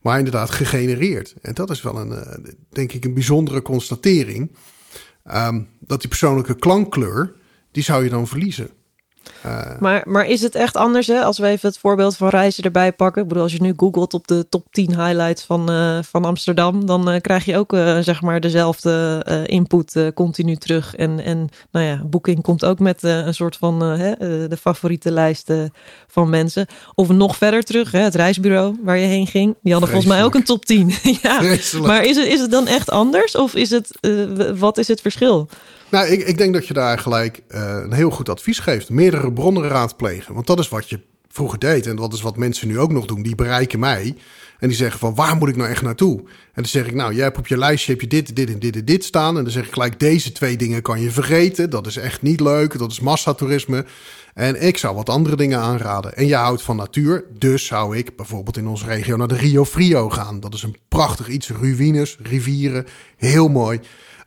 [0.01, 1.35] maar inderdaad gegenereerd.
[1.41, 4.55] En dat is wel een, uh, denk ik, een bijzondere constatering.
[5.33, 7.33] Um, dat die persoonlijke klankkleur,
[7.71, 8.69] die zou je dan verliezen.
[9.45, 11.23] Uh, maar, maar is het echt anders hè?
[11.23, 13.21] als we even het voorbeeld van reizen erbij pakken?
[13.21, 16.85] Ik bedoel, als je nu googelt op de top 10 highlights van, uh, van Amsterdam,
[16.85, 20.95] dan uh, krijg je ook zeg maar dezelfde input continu terug.
[20.95, 25.73] En, en nou ja, Booking komt ook met een soort van de favoriete lijsten
[26.07, 26.65] van mensen.
[26.95, 29.55] Of nog verder terug, hè, het reisbureau waar je heen ging.
[29.61, 30.93] Die hadden volgens mij ook een top 10.
[31.21, 31.41] ja.
[31.81, 33.35] Maar is het, is het dan echt anders?
[33.35, 33.97] Of is het,
[34.55, 35.49] wat is het verschil?
[35.91, 38.89] Nou, ik, ik denk dat je daar gelijk uh, een heel goed advies geeft.
[38.89, 40.33] Meerdere bronnen raadplegen.
[40.33, 41.87] Want dat is wat je vroeger deed.
[41.87, 43.21] En dat is wat mensen nu ook nog doen.
[43.21, 44.15] Die bereiken mij.
[44.59, 46.19] En die zeggen van, waar moet ik nou echt naartoe?
[46.19, 48.59] En dan zeg ik, nou, jij hebt op je lijstje heb je dit, dit en
[48.59, 49.37] dit en dit staan.
[49.37, 51.69] En dan zeg ik gelijk, deze twee dingen kan je vergeten.
[51.69, 52.77] Dat is echt niet leuk.
[52.77, 53.85] Dat is massatoerisme.
[54.33, 56.15] En ik zou wat andere dingen aanraden.
[56.15, 57.25] En je houdt van natuur.
[57.37, 60.39] Dus zou ik bijvoorbeeld in onze regio naar de Rio Frio gaan.
[60.39, 61.49] Dat is een prachtig iets.
[61.49, 62.85] Ruïnes, rivieren.
[63.17, 63.79] Heel mooi.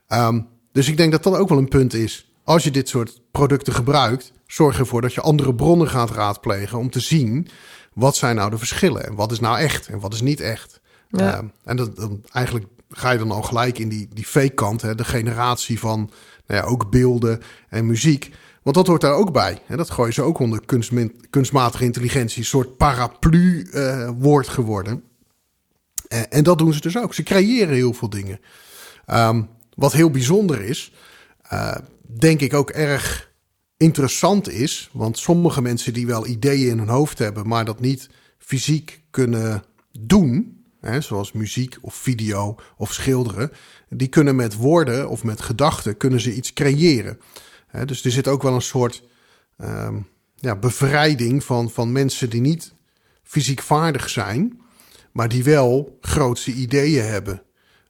[0.08, 2.32] Um, dus ik denk dat dat ook wel een punt is.
[2.44, 6.90] Als je dit soort producten gebruikt, zorg ervoor dat je andere bronnen gaat raadplegen om
[6.90, 7.48] te zien
[7.92, 10.80] wat zijn nou de verschillen en wat is nou echt en wat is niet echt.
[11.08, 11.42] Ja.
[11.42, 14.82] Uh, en dat, dan, eigenlijk ga je dan al gelijk in die, die fake kant,
[14.82, 16.10] hè, de generatie van
[16.46, 18.30] nou ja, ook beelden en muziek.
[18.62, 19.62] Want dat hoort daar ook bij.
[19.66, 19.76] Hè?
[19.76, 20.60] Dat gooien ze ook onder
[21.30, 25.02] kunstmatige intelligentie, een soort paraplu-woord uh, geworden.
[26.08, 27.14] Uh, en dat doen ze dus ook.
[27.14, 28.40] Ze creëren heel veel dingen.
[29.06, 30.92] Um, wat heel bijzonder is,
[31.52, 31.76] uh,
[32.18, 33.32] denk ik ook erg
[33.76, 34.90] interessant is.
[34.92, 38.08] Want sommige mensen die wel ideeën in hun hoofd hebben, maar dat niet
[38.38, 39.64] fysiek kunnen
[40.00, 40.62] doen.
[40.80, 43.50] Hè, zoals muziek of video of schilderen.
[43.88, 47.20] Die kunnen met woorden of met gedachten kunnen ze iets creëren.
[47.66, 49.02] Hè, dus er zit ook wel een soort
[49.58, 49.96] uh,
[50.34, 52.74] ja, bevrijding van, van mensen die niet
[53.22, 54.60] fysiek vaardig zijn,
[55.12, 57.42] maar die wel grootse ideeën hebben.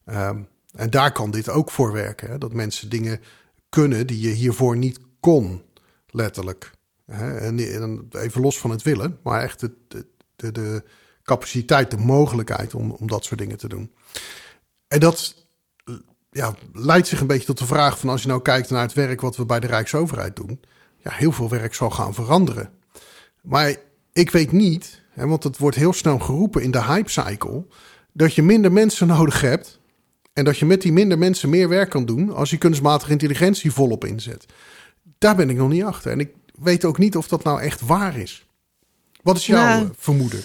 [0.07, 2.31] Um, en daar kan dit ook voor werken.
[2.31, 2.39] Hè?
[2.39, 3.21] Dat mensen dingen
[3.69, 5.63] kunnen die je hiervoor niet kon,
[6.07, 6.73] letterlijk.
[7.07, 7.59] En
[8.11, 9.73] even los van het willen, maar echt de,
[10.37, 10.83] de, de
[11.23, 13.93] capaciteit, de mogelijkheid om, om dat soort dingen te doen.
[14.89, 15.47] En dat
[16.31, 18.93] ja, leidt zich een beetje tot de vraag van als je nou kijkt naar het
[18.93, 20.61] werk wat we bij de Rijksoverheid doen.
[20.97, 22.71] Ja, heel veel werk zal gaan veranderen.
[23.43, 23.77] Maar
[24.13, 27.67] ik weet niet, hè, want het wordt heel snel geroepen in de hype cycle,
[28.13, 29.81] dat je minder mensen nodig hebt
[30.35, 33.73] en dat je met die minder mensen meer werk kan doen als je kunstmatige intelligentie
[33.73, 34.47] volop inzet.
[35.18, 36.12] Daar ben ik nog niet achter.
[36.12, 38.47] En ik weet ook niet of dat nou echt waar is.
[39.23, 40.42] Wat is jouw nou, vermoeden?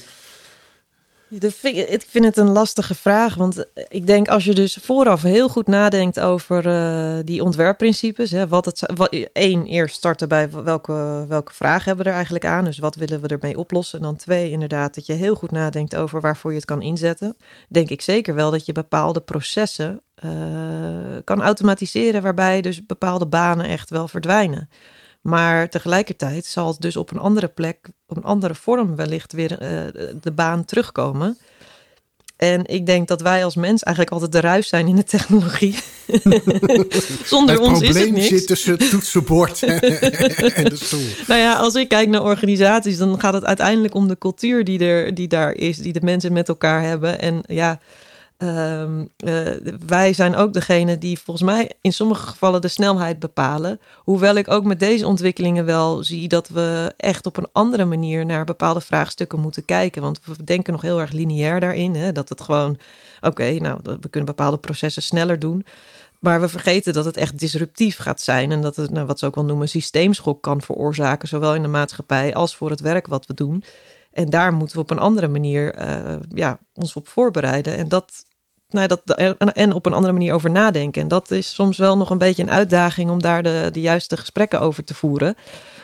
[1.30, 5.68] Ik vind het een lastige vraag, want ik denk als je dus vooraf heel goed
[5.68, 8.86] nadenkt over uh, die ontwerpprincipes, hè, wat het
[9.34, 13.22] één eerst starten bij welke, welke vragen hebben we er eigenlijk aan, dus wat willen
[13.22, 16.58] we ermee oplossen, en dan twee inderdaad dat je heel goed nadenkt over waarvoor je
[16.58, 17.38] het kan inzetten,
[17.68, 20.32] denk ik zeker wel dat je bepaalde processen uh,
[21.24, 24.70] kan automatiseren waarbij dus bepaalde banen echt wel verdwijnen.
[25.22, 29.52] Maar tegelijkertijd zal het dus op een andere plek, op een andere vorm wellicht weer
[29.52, 29.60] uh,
[30.22, 31.38] de baan terugkomen.
[32.40, 35.76] En ik denk dat wij als mens eigenlijk altijd de ruis zijn in de technologie.
[37.26, 38.28] Zonder het ons is het niks.
[38.28, 41.06] zit tussen het toetsenbord en de stoel.
[41.28, 44.80] Nou ja, als ik kijk naar organisaties, dan gaat het uiteindelijk om de cultuur die,
[44.80, 47.20] er, die daar is, die de mensen met elkaar hebben.
[47.20, 47.80] En ja,
[48.44, 48.86] Uh,
[49.86, 53.80] wij zijn ook degene die volgens mij in sommige gevallen de snelheid bepalen.
[53.98, 58.26] Hoewel ik ook met deze ontwikkelingen wel zie dat we echt op een andere manier
[58.26, 60.02] naar bepaalde vraagstukken moeten kijken.
[60.02, 61.96] Want we denken nog heel erg lineair daarin.
[61.96, 62.12] Hè?
[62.12, 62.78] Dat het gewoon,
[63.22, 65.66] oké, nou, we kunnen bepaalde processen sneller doen.
[66.20, 68.52] Maar we vergeten dat het echt disruptief gaat zijn.
[68.52, 71.28] En dat het, nou, wat ze ook wel noemen, systeemschok kan veroorzaken.
[71.28, 73.64] Zowel in de maatschappij als voor het werk wat we doen.
[74.12, 77.78] En daar moeten we op een andere manier uh, ja, ons op voorbereiden.
[77.78, 78.28] En dat
[78.70, 79.02] nou, dat,
[79.54, 81.02] en op een andere manier over nadenken.
[81.02, 84.18] En dat is soms wel nog een beetje een uitdaging om daar de, de juiste
[84.18, 85.36] gesprekken over te voeren.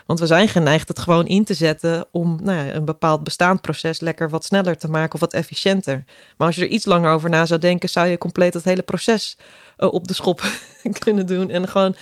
[0.06, 3.62] Want we zijn geneigd het gewoon in te zetten om nou ja, een bepaald bestaand
[3.62, 6.04] proces lekker wat sneller te maken of wat efficiënter.
[6.38, 8.82] Maar als je er iets langer over na zou denken, zou je compleet het hele
[8.82, 9.38] proces
[9.78, 10.42] uh, op de schop
[11.06, 11.96] kunnen doen en gewoon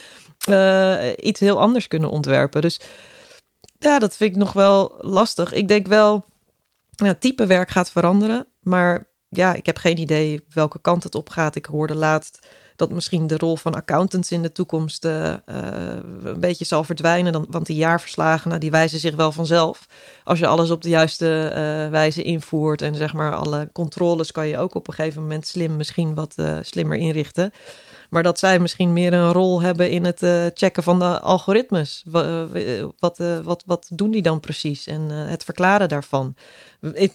[0.49, 2.61] uh, iets heel anders kunnen ontwerpen.
[2.61, 2.79] Dus
[3.79, 5.53] ja, dat vind ik nog wel lastig.
[5.53, 6.25] Ik denk wel,
[6.89, 11.29] ja, type werk gaat veranderen, maar ja, ik heb geen idee welke kant het op
[11.29, 11.55] gaat.
[11.55, 15.33] Ik hoorde laatst dat misschien de rol van accountants in de toekomst uh,
[16.23, 17.31] een beetje zal verdwijnen.
[17.31, 19.87] Dan, want die jaarverslagen, nou, die wijzen zich wel vanzelf.
[20.23, 24.47] Als je alles op de juiste uh, wijze invoert en zeg maar alle controles kan
[24.47, 27.51] je ook op een gegeven moment slim misschien wat slimmer inrichten.
[28.13, 30.19] Maar dat zij misschien meer een rol hebben in het
[30.53, 32.03] checken van de algoritmes.
[32.99, 34.87] Wat, wat, wat doen die dan precies?
[34.87, 36.35] En het verklaren daarvan.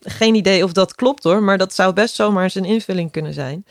[0.01, 3.35] Geen idee of dat klopt hoor, maar dat zou best zomaar eens een invulling kunnen
[3.35, 3.67] zijn.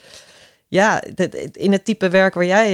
[0.67, 1.03] Ja,
[1.51, 2.71] in het type werk waar jij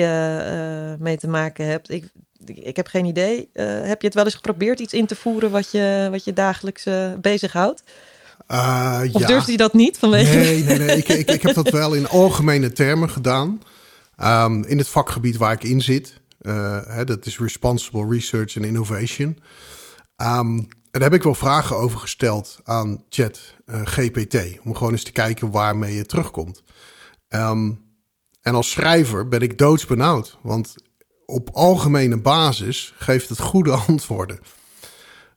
[0.99, 2.05] mee te maken hebt, ik,
[2.45, 3.49] ik heb geen idee.
[3.53, 6.33] Uh, heb je het wel eens geprobeerd iets in te voeren wat je, wat je
[6.33, 6.85] dagelijks
[7.21, 7.83] bezighoudt?
[8.51, 9.27] Uh, of ja.
[9.27, 9.97] durfde je dat niet?
[9.97, 10.37] Vanwege...
[10.37, 10.97] Nee, nee, nee.
[10.97, 13.61] ik, ik, ik heb dat wel in algemene termen gedaan.
[14.21, 16.21] Um, in het vakgebied waar ik in zit.
[16.41, 19.27] Hè, dat is Responsible Research and Innovation.
[20.17, 20.57] Um,
[20.91, 24.59] en daar heb ik wel vragen over gesteld aan Chat GPT.
[24.63, 26.63] Om gewoon eens te kijken waarmee je terugkomt.
[27.29, 27.83] Um,
[28.41, 30.37] en als schrijver ben ik doodsbenauwd.
[30.41, 30.75] Want
[31.25, 34.39] op algemene basis geeft het goede antwoorden.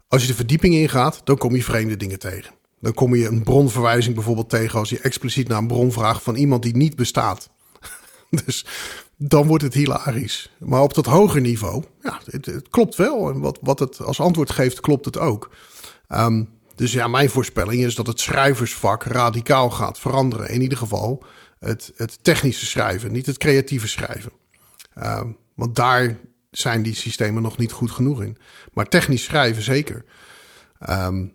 [0.08, 2.54] Als je de verdieping ingaat, dan kom je vreemde dingen tegen.
[2.80, 6.34] Dan kom je een bronverwijzing bijvoorbeeld tegen als je expliciet naar een bron vraagt van
[6.34, 7.50] iemand die niet bestaat.
[8.44, 8.66] dus
[9.16, 10.50] dan wordt het hilarisch.
[10.58, 13.30] Maar op dat hoger niveau, ja, het, klopt wel.
[13.30, 15.50] En wat, wat het als antwoord geeft, klopt het ook.
[16.08, 20.48] Um, dus ja, mijn voorspelling is dat het schrijversvak radicaal gaat veranderen.
[20.48, 21.24] In ieder geval
[21.58, 24.32] het, het technische schrijven, niet het creatieve schrijven.
[24.98, 25.22] Uh,
[25.54, 26.18] want daar
[26.50, 28.36] zijn die systemen nog niet goed genoeg in.
[28.72, 30.04] Maar technisch schrijven zeker.
[30.90, 31.32] Um,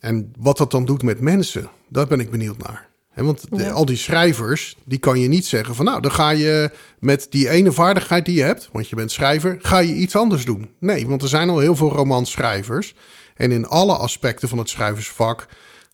[0.00, 2.89] en wat dat dan doet met mensen, daar ben ik benieuwd naar.
[3.24, 3.70] Want de, ja.
[3.70, 7.48] al die schrijvers, die kan je niet zeggen van nou, dan ga je met die
[7.48, 10.70] ene vaardigheid die je hebt, want je bent schrijver, ga je iets anders doen.
[10.78, 12.94] Nee, want er zijn al heel veel romanschrijvers.
[13.36, 15.48] En in alle aspecten van het schrijversvak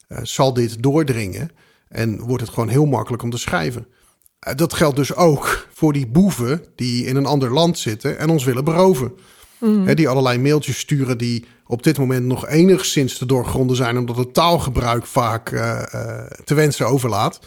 [0.08, 1.50] uh, zal dit doordringen.
[1.88, 3.86] En wordt het gewoon heel makkelijk om te schrijven.
[4.54, 8.44] Dat geldt dus ook voor die boeven die in een ander land zitten en ons
[8.44, 9.12] willen beroven.
[9.59, 9.87] Mm.
[9.87, 14.16] He, die allerlei mailtjes sturen die op dit moment nog enigszins te doorgronden zijn, omdat
[14.16, 17.40] het taalgebruik vaak uh, uh, te wensen overlaat.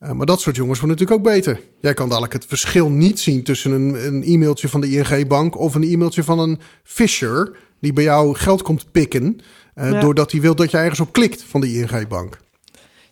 [0.00, 1.60] Uh, maar dat soort jongens worden natuurlijk ook beter.
[1.80, 5.74] Jij kan dadelijk het verschil niet zien tussen een, een e-mailtje van de ING-bank of
[5.74, 9.38] een e-mailtje van een Fisher die bij jou geld komt pikken,
[9.74, 10.00] ja.
[10.00, 12.38] doordat hij wil dat je ergens op klikt van de ING-bank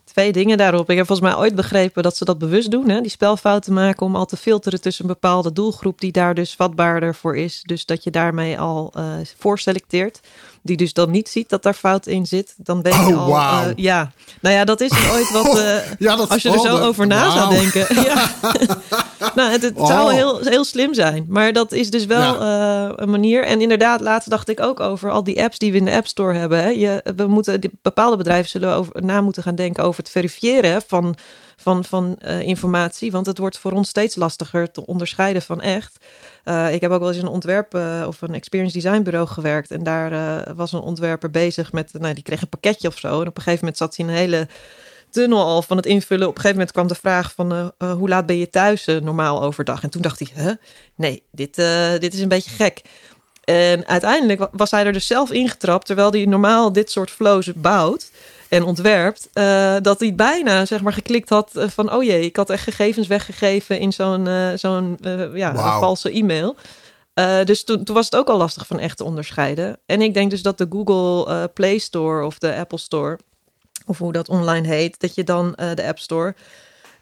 [0.08, 0.90] twee dingen daarop.
[0.90, 2.88] Ik heb volgens mij ooit begrepen dat ze dat bewust doen.
[2.88, 3.00] Hè?
[3.00, 7.14] Die spelfouten maken om al te filteren tussen een bepaalde doelgroep die daar dus vatbaarder
[7.14, 7.62] voor is.
[7.66, 9.04] Dus dat je daarmee al uh,
[9.38, 10.20] voorselecteert.
[10.62, 12.54] Die dus dan niet ziet dat daar fout in zit.
[12.56, 13.26] Dan ben je oh, al.
[13.26, 13.68] Wow.
[13.68, 15.58] Uh, ja, nou ja, dat is ooit wat.
[15.58, 17.32] Uh, ja, dat als je er zo over na wow.
[17.32, 17.86] zou denken.
[18.08, 18.30] ja.
[19.34, 19.86] nou, het, het oh.
[19.86, 21.26] zou heel, heel slim zijn.
[21.28, 22.92] Maar dat is dus wel ja.
[22.96, 23.44] een manier.
[23.44, 26.06] En inderdaad, laatst dacht ik ook over al die apps die we in de App
[26.06, 26.62] Store hebben.
[26.62, 26.68] Hè.
[26.68, 30.82] Je, we moeten, die, bepaalde bedrijven zullen over, na moeten gaan denken over het verifiëren
[30.86, 31.16] van,
[31.60, 33.10] van, van uh, informatie.
[33.10, 35.96] Want het wordt voor ons steeds lastiger te onderscheiden van echt.
[36.44, 39.70] Uh, ik heb ook wel eens een ontwerp uh, of een experience design bureau gewerkt.
[39.70, 43.20] En daar was een ontwerper bezig met, nou, die kreeg een pakketje of zo.
[43.20, 44.48] En op een gegeven moment zat hij een hele
[45.10, 46.28] tunnel al van het invullen.
[46.28, 49.82] Op een gegeven moment kwam de vraag van hoe laat ben je thuis normaal overdag?
[49.82, 50.52] En toen dacht hij, huh?
[50.94, 51.54] nee, dit,
[52.00, 52.82] dit is een beetje gek.
[53.44, 58.10] En uiteindelijk was hij er dus zelf ingetrapt, terwijl hij normaal dit soort flows bouwt
[58.48, 62.50] en ontwerpt, uh, dat hij bijna zeg maar geklikt had van oh jee, ik had
[62.50, 65.78] echt gegevens weggegeven in zo'n uh, zo'n uh, ja, wow.
[65.78, 66.56] valse e-mail.
[67.44, 69.78] dus toen, toen was het ook al lastig van echt te onderscheiden.
[69.86, 73.18] En ik denk dus dat de Google Play Store of de Apple Store,
[73.86, 76.34] of hoe dat online heet, dat je dan de App Store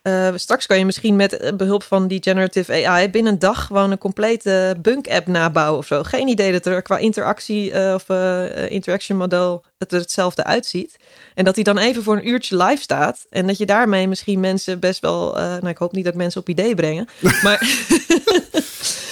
[0.06, 3.90] uh, straks kan je misschien met behulp van die generative AI binnen een dag gewoon
[3.90, 6.02] een complete bunk-app nabouwen of zo.
[6.02, 10.96] Geen idee dat er qua interactie uh, of uh, interaction model het er hetzelfde uitziet.
[11.34, 13.26] En dat hij dan even voor een uurtje live staat.
[13.30, 15.32] En dat je daarmee misschien mensen best wel.
[15.34, 17.08] nou, ik hoop niet dat ik mensen op idee brengen.
[17.42, 17.58] Maar.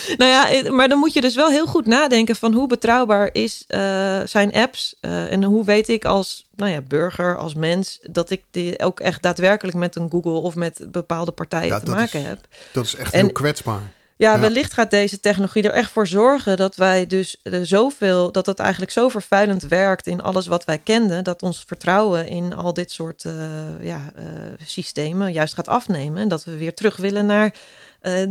[0.16, 3.64] nou ja, maar dan moet je dus wel heel goed nadenken van hoe betrouwbaar is
[3.68, 4.94] uh, zijn apps.
[5.00, 9.00] Uh, en hoe weet ik als nou ja, burger, als mens, dat ik die ook
[9.00, 12.38] echt daadwerkelijk met een Google of met bepaalde partijen ja, te maken is, heb.
[12.72, 13.92] Dat is echt en, heel kwetsbaar.
[14.16, 18.46] Ja, wellicht gaat deze technologie er echt voor zorgen dat wij dus eh, zoveel, dat
[18.46, 22.72] het eigenlijk zo vervuilend werkt in alles wat wij kenden, dat ons vertrouwen in al
[22.72, 23.34] dit soort eh,
[23.80, 24.24] ja, eh,
[24.66, 26.22] systemen juist gaat afnemen.
[26.22, 27.54] En dat we weer terug willen naar eh,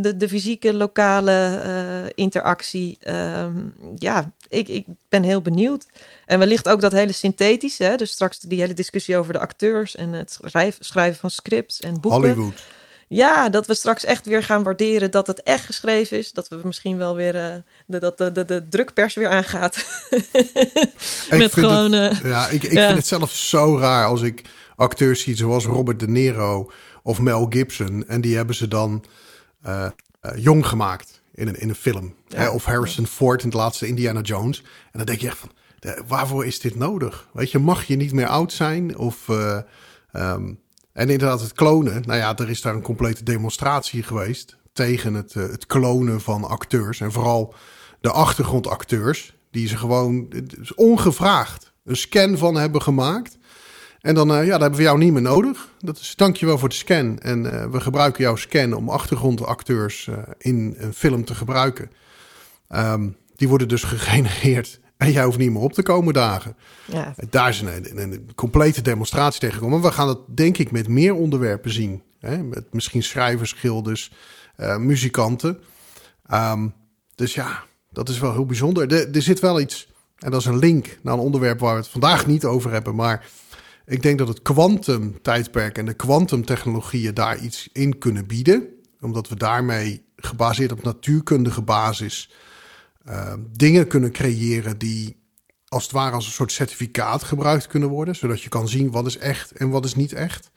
[0.02, 1.32] de, de fysieke, lokale
[1.64, 2.98] eh, interactie.
[3.00, 3.54] Ehm,
[3.96, 5.86] ja, ik, ik ben heel benieuwd.
[6.26, 7.96] En wellicht ook dat hele synthetische, hè?
[7.96, 12.00] dus straks die hele discussie over de acteurs en het schrijf- schrijven van scripts en
[12.02, 12.22] boeken.
[12.22, 12.64] Hollywood.
[13.08, 16.32] Ja, dat we straks echt weer gaan waarderen dat het echt geschreven is.
[16.32, 17.56] Dat we misschien wel weer eh,
[17.86, 19.76] de, dat de, de, de drukpers weer aangaat.
[20.10, 20.22] Ik
[21.30, 21.92] Met vind gewoon.
[21.92, 22.86] het- eh, Ja, ik, ik Ja.
[22.86, 24.42] vind het zelf zo raar als ik
[24.76, 26.72] acteurs zie zoals Robert De Niro
[27.04, 28.04] of Mel Gibson.
[28.08, 29.04] En die hebben ze dan
[29.64, 29.86] eh,
[30.20, 32.16] eh, jong gemaakt in een, in een film.
[32.28, 32.38] Ja.
[32.38, 34.60] Hè, of Harrison Ford in het laatste Indiana Jones.
[34.62, 35.52] En dan denk je echt van,
[36.08, 37.28] waarvoor is dit nodig?
[37.34, 38.98] Weet je, mag je niet meer oud zijn?
[38.98, 39.58] Of, eh,
[40.12, 40.54] ehm,
[40.94, 42.04] en inderdaad het klonen.
[42.06, 47.02] Nou ja, er is daar een complete demonstratie geweest tegen het, het klonen van acteurs.
[47.02, 47.54] En vooral
[48.02, 50.34] de achtergrondacteurs, die ze gewoon
[50.76, 53.38] ongevraagd een scan van hebben gemaakt.
[54.04, 55.70] En dan, eh, ja, dat hebben we jou niet meer nodig.
[55.80, 57.20] Dat is dankjewel voor de scan.
[57.20, 61.92] En eh, we gebruiken jouw scan om achtergrondacteurs eh, in een film te gebruiken.
[62.68, 66.56] Ehm, die worden dus gegenereerd en jij hoeft niet meer op te komen dagen.
[66.86, 69.82] ja, Daar is een, een, een complete demonstratie tegengekomen.
[69.82, 72.02] We gaan dat denk ik met meer onderwerpen zien.
[72.20, 72.44] Hè?
[72.44, 74.12] Met misschien schrijvers, schilders,
[74.78, 75.60] muzikanten.
[76.26, 76.68] Ehm,
[77.16, 78.94] dus ja, dat is wel heel bijzonder.
[78.94, 79.88] Er, er zit wel iets,
[80.18, 82.96] en dat is een link naar een onderwerp waar we het vandaag niet over hebben.
[82.96, 83.26] Maar
[83.86, 88.68] ik denk dat het kwantumtijdperk en de kwantumtechnologieën daar iets in kunnen bieden.
[89.02, 92.32] Omdat we daarmee gebaseerd op natuurkundige basis
[93.06, 95.22] eh, dingen kunnen creëren die
[95.68, 98.16] als het ware als een soort certificaat gebruikt kunnen worden.
[98.16, 100.52] Zodat je kan zien wat is echt en wat is niet echt.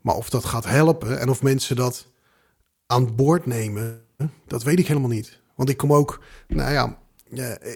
[0.00, 2.06] Maar of dat gaat helpen en of mensen dat
[2.86, 4.04] aan boord nemen,
[4.46, 5.40] dat weet ik helemaal niet.
[5.54, 6.98] Want ik kom ook, nou ja,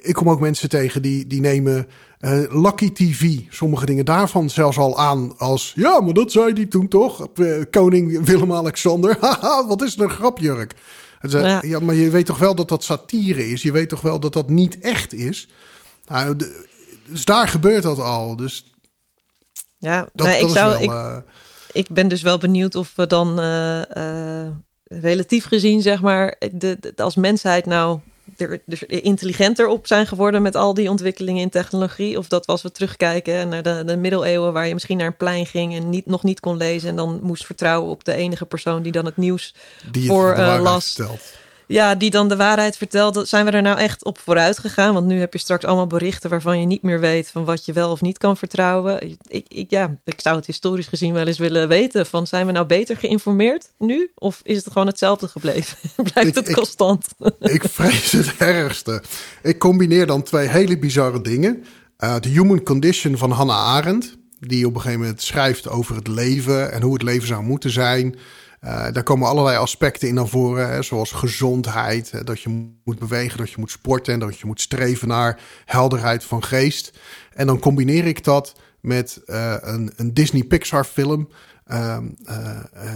[0.03, 1.87] ik kom ook mensen tegen die, die nemen
[2.19, 5.73] eh, Lucky TV, sommige dingen daarvan zelfs al aan als...
[5.77, 7.29] Ja, maar dat zei die toen toch?
[7.35, 9.17] Eh, Koning Willem-Alexander.
[9.21, 10.75] Haha, wat is een grapjurk.
[11.21, 11.63] Eh, Ja.
[11.67, 13.63] ja, maar je weet toch wel dat dat satire is?
[13.63, 15.49] Je weet toch wel dat dat niet echt is?
[16.07, 16.67] Nou, de-
[17.07, 18.37] dus daar gebeurt dat al.
[18.37, 18.73] Dus
[19.79, 20.09] ja.
[20.13, 21.17] dat, Nee, dat ik, zou, wel...
[21.17, 21.23] ik,
[21.73, 23.39] ik ben dus wel benieuwd of we dan
[24.85, 27.99] relatief gezien, zeg maar, de, de- als mensheid nou
[28.41, 32.19] er, dus intelligenter op zijn geworden met al die ontwikkelingen in technologie.
[32.19, 35.17] Of dat we als we terugkijken naar de, de middeleeuwen, waar je misschien naar een
[35.17, 36.89] plein ging en niet, nog niet kon lezen.
[36.89, 39.55] En dan moest vertrouwen op de enige persoon die dan het nieuws
[39.91, 40.93] die voor, eh, las.
[40.93, 41.39] vertelt.
[41.73, 43.29] Ja, die dan de waarheid vertelt.
[43.29, 44.95] Zijn we er nou echt op vooruit gegaan?
[44.95, 47.73] Want nu heb je straks allemaal berichten waarvan je niet meer weet van wat je
[47.73, 49.17] wel of niet kan vertrouwen.
[49.29, 52.07] Ik, ik, ja, ik zou het historisch gezien wel eens willen weten.
[52.07, 54.11] Van zijn we nou beter geïnformeerd nu?
[54.15, 55.77] Of is het gewoon hetzelfde gebleven?
[56.13, 57.07] Blijft het ik- constant?
[57.41, 59.03] Ik vrees het ergste.
[59.43, 61.65] Ik combineer dan twee hele bizarre dingen.
[61.97, 64.17] Eh The Human Condition van Hannah Arendt.
[64.41, 67.71] Die op een gegeven moment schrijft over het leven en hoe het leven zou moeten
[67.71, 68.17] zijn.
[68.61, 72.99] Eh, daar komen allerlei aspecten in naar voren, hè, zoals gezondheid, hè, dat je moet
[72.99, 76.93] bewegen, dat je moet sporten en dat je moet streven naar helderheid van geest.
[77.35, 81.29] En dan combineer ik dat met eh, een, een Disney Pixar film
[81.65, 81.99] eh,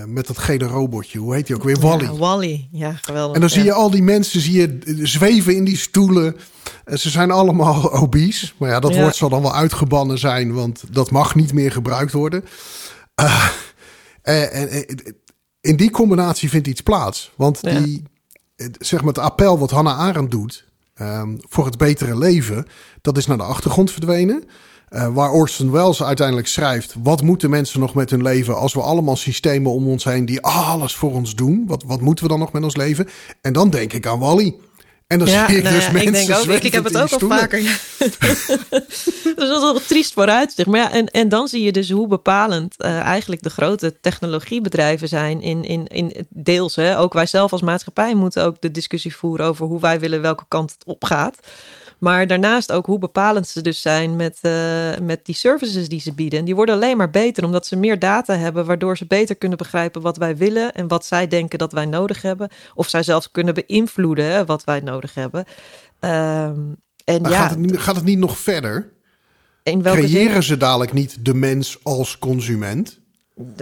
[0.06, 1.18] met dat gele robotje.
[1.18, 1.80] Hoe heet die ook weer?
[1.80, 2.04] Wally.
[2.04, 2.68] Ja, Wally.
[2.72, 3.34] Ja, geweldig.
[3.34, 6.36] En dan zie je al die mensen zie je zweven in die stoelen.
[6.84, 8.52] En ze zijn allemaal obese.
[8.58, 9.00] Maar ja, dat Ja.
[9.00, 12.44] woord zal dan wel uitgebannen zijn, want dat mag niet meer gebruikt worden.
[14.22, 15.16] En, en- en-
[15.64, 17.32] in die combinatie vindt iets plaats.
[17.36, 17.80] Want Ja.
[17.80, 18.02] die,
[18.56, 22.66] het- zeg maar het appel wat Hannah Arendt doet ehm, voor het betere leven,
[23.00, 24.44] dat is naar de achtergrond verdwenen.
[24.88, 28.80] Eh, waar Orson Welles uiteindelijk schrijft: wat moeten mensen nog met hun leven als we
[28.80, 31.64] allemaal systemen om ons heen die alles voor ons doen?
[31.66, 33.08] Wat, wat moeten we dan nog met ons leven?
[33.40, 34.54] En dan denk ik aan Wally.
[35.06, 36.84] En dan Ja, zie ik nou dus ja, mensen ik denk ook, ik, ik heb
[36.84, 37.62] het ook al vaker.
[37.62, 37.76] Ja.
[39.36, 40.68] dat is wel triest vooruitzicht.
[40.68, 45.08] Maar ja, en, en dan zie je dus hoe bepalend eh, eigenlijk de grote technologiebedrijven
[45.08, 45.40] zijn.
[45.40, 49.46] In, in, in deels, hè, ook wij zelf als maatschappij moeten ook de discussie voeren
[49.46, 51.38] over hoe wij willen welke kant het op gaat.
[52.04, 56.14] Maar daarnaast ook hoe bepalend ze dus zijn met, eh, met die services die ze
[56.14, 56.38] bieden.
[56.38, 59.58] En die worden alleen maar beter omdat ze meer data hebben, waardoor ze beter kunnen
[59.58, 62.48] begrijpen wat wij willen en wat zij denken dat wij nodig hebben.
[62.74, 65.44] Of zij zelfs kunnen beïnvloeden hè, wat wij nodig hebben.
[66.00, 66.60] Ehm,
[67.04, 68.92] en Maar ja, gaat, het niet, gaat het niet nog verder?
[69.62, 73.00] in welke Creëren ze dadelijk niet de mens als consument?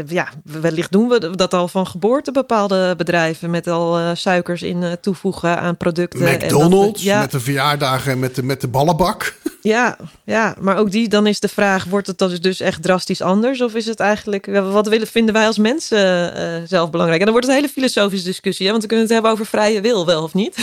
[0.06, 4.82] Ja, wellicht doen we dat al van geboorte bepaalde bedrijven met al eh, suikers in
[4.82, 6.26] eh, toevoegen aan producten.
[6.26, 9.34] en dat McDonald's ja, met de verjaardagen en met de, met de ballenbak.
[9.62, 13.60] Ja, ja, maar ook die, dan is de vraag: wordt het dus echt drastisch anders?
[13.60, 17.20] Of is het eigenlijk, wat willen, vinden wij als mensen uh, zelf belangrijk?
[17.20, 18.70] En dan wordt het een hele filosofische discussie, hè?
[18.70, 20.56] want we kunnen het hebben over vrije wil, wel of niet?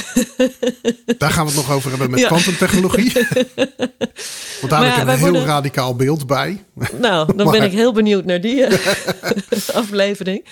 [1.18, 3.14] Daar gaan we het nog over hebben met kwantumtechnologie.
[4.60, 6.64] want daar heb ik een heel radicaal beeld bij.
[7.00, 8.66] Nou, dan ben ik heel benieuwd naar die
[9.74, 10.46] aflevering.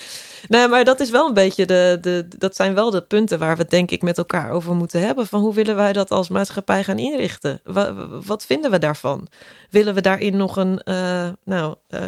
[0.48, 2.28] Nee, maar dat is wel een beetje de, de.
[2.38, 5.26] Dat zijn wel de punten waar we denk ik met elkaar over moeten hebben.
[5.26, 7.60] Van hoe willen wij dat als maatschappij gaan inrichten?
[8.24, 9.28] Wat, vinden we daarvan?
[9.70, 12.00] Willen we daarin nog een uh, nou, uh,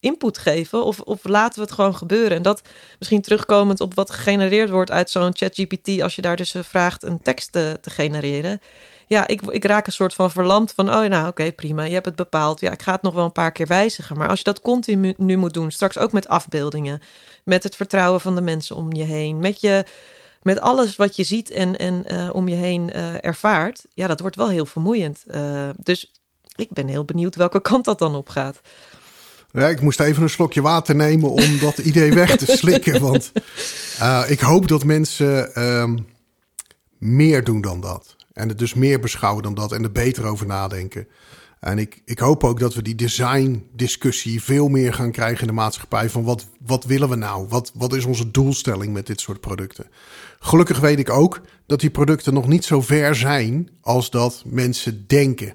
[0.00, 0.84] input geven?
[0.84, 2.36] Of, of laten we het gewoon gebeuren?
[2.36, 2.62] En dat
[2.98, 6.02] misschien terugkomend op wat gegenereerd wordt uit zo'n ChatGPT.
[6.02, 8.60] Als je daar dus vraagt een tekst te, te genereren
[9.12, 12.06] ja, ik, ik raak een soort van verlamd van, oh nou oké, prima, je hebt
[12.06, 12.60] het bepaald.
[12.60, 14.16] Ja, ik ga het nog wel een paar keer wijzigen.
[14.16, 17.02] Maar als je dat continu nu moet doen, straks ook met afbeeldingen,
[17.44, 19.84] met het vertrouwen van de mensen om je heen, met, je,
[20.42, 24.20] met alles wat je ziet en, en uh, om je heen uh, ervaart, ja, dat
[24.20, 25.24] wordt wel heel vermoeiend.
[25.26, 26.12] Uh, dus
[26.56, 28.60] ik ben heel benieuwd welke kant dat dan op gaat.
[29.50, 33.00] Ja, ik moest even een slokje water nemen om dat idee weg te slikken.
[33.00, 33.32] Want
[34.28, 35.98] ik hoop dat mensen ehm,
[36.98, 38.20] meer doen dan dat.
[38.32, 41.06] En het dus meer beschouwen dan dat en er beter over nadenken.
[41.60, 45.52] En ik, ik hoop ook dat we die design-discussie veel meer gaan krijgen in de
[45.52, 46.10] maatschappij.
[46.10, 47.48] Van wat, wat willen we nou?
[47.48, 49.86] Wat, wat is onze doelstelling met dit soort producten?
[50.38, 55.06] Gelukkig weet ik ook dat die producten nog niet zo ver zijn als dat mensen
[55.06, 55.54] denken.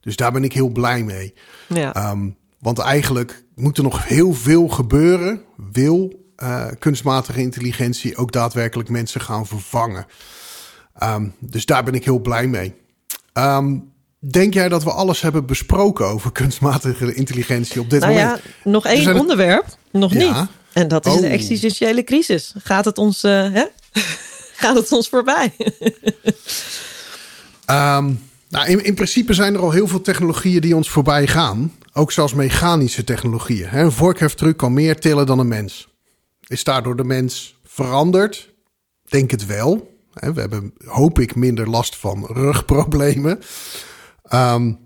[0.00, 1.34] Dus daar ben ik heel blij mee.
[1.68, 2.10] Ja.
[2.10, 5.42] Um, want eigenlijk moet er nog heel veel gebeuren.
[5.72, 10.06] Wil uh, kunstmatige intelligentie ook daadwerkelijk mensen gaan vervangen?
[11.02, 12.74] Um, dus daar ben ik heel blij mee.
[13.34, 13.94] Um,
[14.30, 18.40] Denk jij dat we alles hebben besproken over kunstmatige intelligentie op dit nou moment?
[18.44, 20.34] Ja, nog één onderwerp, nog niet.
[20.72, 21.32] En dat is de oh.
[21.32, 22.54] existentiële crisis.
[22.58, 23.64] Gaat het ons, uh, hè?
[24.62, 25.52] Gaat het ons voorbij?
[27.70, 31.72] um, nou, in, in, principe zijn er al heel veel technologieën die ons voorbij gaan.
[31.92, 33.76] Ook zelfs mechanische technologieën.
[33.76, 35.88] Een vorkheftruc kan meer tillen dan een mens.
[36.46, 38.54] Is daardoor de mens veranderd?
[39.08, 39.95] Denk het wel.
[40.20, 43.40] We hebben, hoop ik, minder last van rugproblemen.
[44.32, 44.78] Um,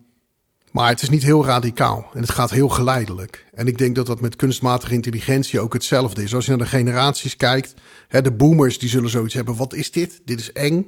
[0.70, 3.46] maar het is niet heel radicaal en het gaat heel geleidelijk.
[3.54, 6.34] En ik denk dat dat met kunstmatige intelligentie ook hetzelfde is.
[6.34, 7.74] Als je naar de generaties kijkt,
[8.08, 9.56] hè, de boomers die zullen zoiets hebben.
[9.56, 10.20] Wat is dit?
[10.24, 10.86] Dit is eng.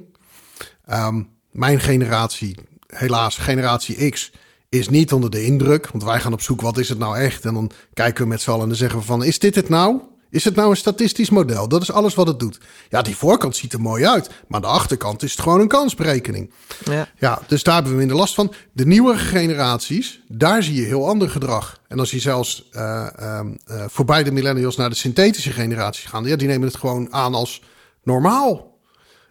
[0.91, 4.31] Um, mijn generatie, helaas generatie X,
[4.69, 5.87] is niet onder de indruk.
[5.87, 7.45] Want wij gaan op zoek, wat is het nou echt?
[7.45, 9.69] En dan kijken we met z'n allen en dan zeggen we van, is dit het
[9.69, 10.01] nou?
[10.33, 11.67] Is het nou een statistisch model?
[11.67, 12.59] Dat is alles wat het doet.
[12.89, 14.29] Ja, die voorkant ziet er mooi uit.
[14.47, 16.51] Maar de achterkant is het gewoon een kansberekening.
[16.83, 17.07] Ja.
[17.17, 18.53] ja, dus daar hebben we minder last van.
[18.71, 21.81] De nieuwere generaties, daar zie je heel ander gedrag.
[21.87, 23.39] En als je zelfs uh, uh,
[23.87, 27.61] voorbij de millennials naar de synthetische generatie gaan, ja, die nemen het gewoon aan als
[28.03, 28.79] normaal.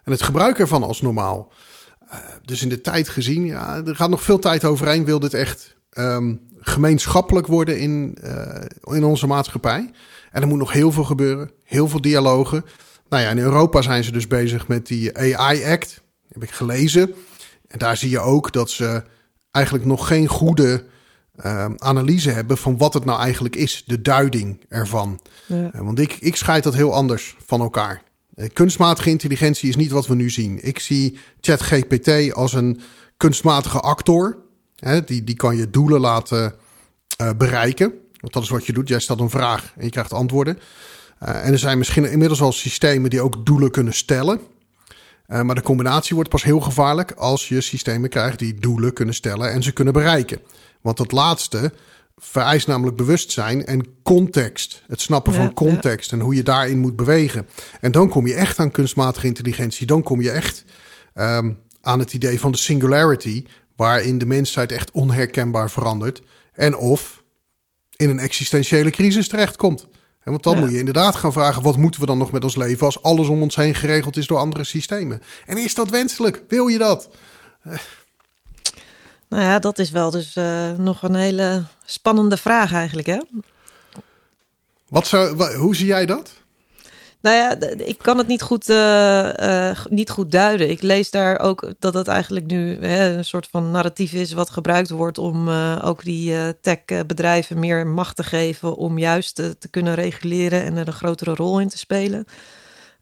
[0.05, 1.53] En het gebruik ervan als normaal.
[2.05, 5.05] Uh, dus in de tijd gezien, ja, er gaat nog veel tijd overheen.
[5.05, 8.19] Wil dit echt um, gemeenschappelijk worden in,
[8.83, 9.91] in onze maatschappij?
[10.33, 12.65] En er moet nog heel veel gebeuren, heel veel dialogen.
[13.09, 17.15] Nou ja, in Europa zijn ze dus bezig met die AI Act, heb ik gelezen.
[17.69, 19.03] En daar zie je ook dat ze
[19.51, 20.85] eigenlijk nog geen goede
[21.45, 25.21] uh, analyse hebben van wat het nou eigenlijk is, de duiding ervan.
[25.47, 25.71] Ja.
[25.75, 28.03] Uh, want ik, ik scheid dat heel anders van elkaar.
[28.35, 30.59] Uh, kunstmatige intelligentie is niet wat we nu zien.
[30.63, 32.81] Ik zie ChatGPT als een
[33.17, 34.39] kunstmatige actor.
[34.77, 36.55] Hè, die, die kan je doelen laten
[37.37, 37.93] bereiken.
[38.23, 38.89] Want dat is wat je doet.
[38.89, 40.59] Jij stelt een vraag en je krijgt antwoorden.
[41.23, 44.41] Uh, en er zijn misschien inmiddels al systemen die ook doelen kunnen stellen.
[45.29, 49.15] Uh, maar de combinatie wordt pas heel gevaarlijk als je systemen krijgt die doelen kunnen
[49.15, 50.41] stellen en ze kunnen bereiken.
[50.81, 51.73] Want dat laatste
[52.17, 54.83] vereist namelijk bewustzijn en context.
[54.87, 57.47] Het snappen van context en hoe je daarin moet bewegen.
[57.81, 59.87] En dan kom je echt aan kunstmatige intelligentie.
[59.87, 60.65] Dan kom je echt
[61.15, 63.45] um, aan het idee van de singularity,
[63.77, 66.23] waarin de mensheid echt onherkenbaar verandert.
[66.53, 67.22] En of
[68.03, 69.87] in een existentiële crisis terechtkomt.
[70.25, 72.57] En want dan moet je inderdaad gaan vragen: wat moeten we dan nog met ons
[72.57, 75.23] leven als alles om ons heen geregeld is door andere systemen?
[75.47, 76.43] En is dat wenselijk?
[76.49, 77.09] Wil je dat?
[79.29, 83.19] Nou ja, dat is wel dus uh, nog een hele spannende vraag eigenlijk, hè?
[84.89, 86.33] Wat zou, hoe zie jij dat?
[87.23, 90.71] Nou ja, ik kan het niet goed, uh, niet goed duiden.
[90.71, 94.51] Ik lees daar ook dat het eigenlijk nu hè, een soort van narratief is wat
[94.51, 99.95] gebruikt wordt om uh, ook die techbedrijven meer macht te geven om juist te kunnen
[99.95, 102.25] reguleren en er een grotere rol in te spelen.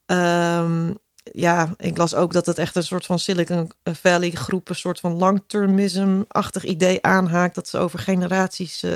[0.06, 4.74] Um, ja, ik las ook dat het echt een soort van Silicon Valley groep, een
[4.74, 7.54] soort van long-termism-achtig idee aanhaakt.
[7.54, 8.92] Dat ze over generaties uh,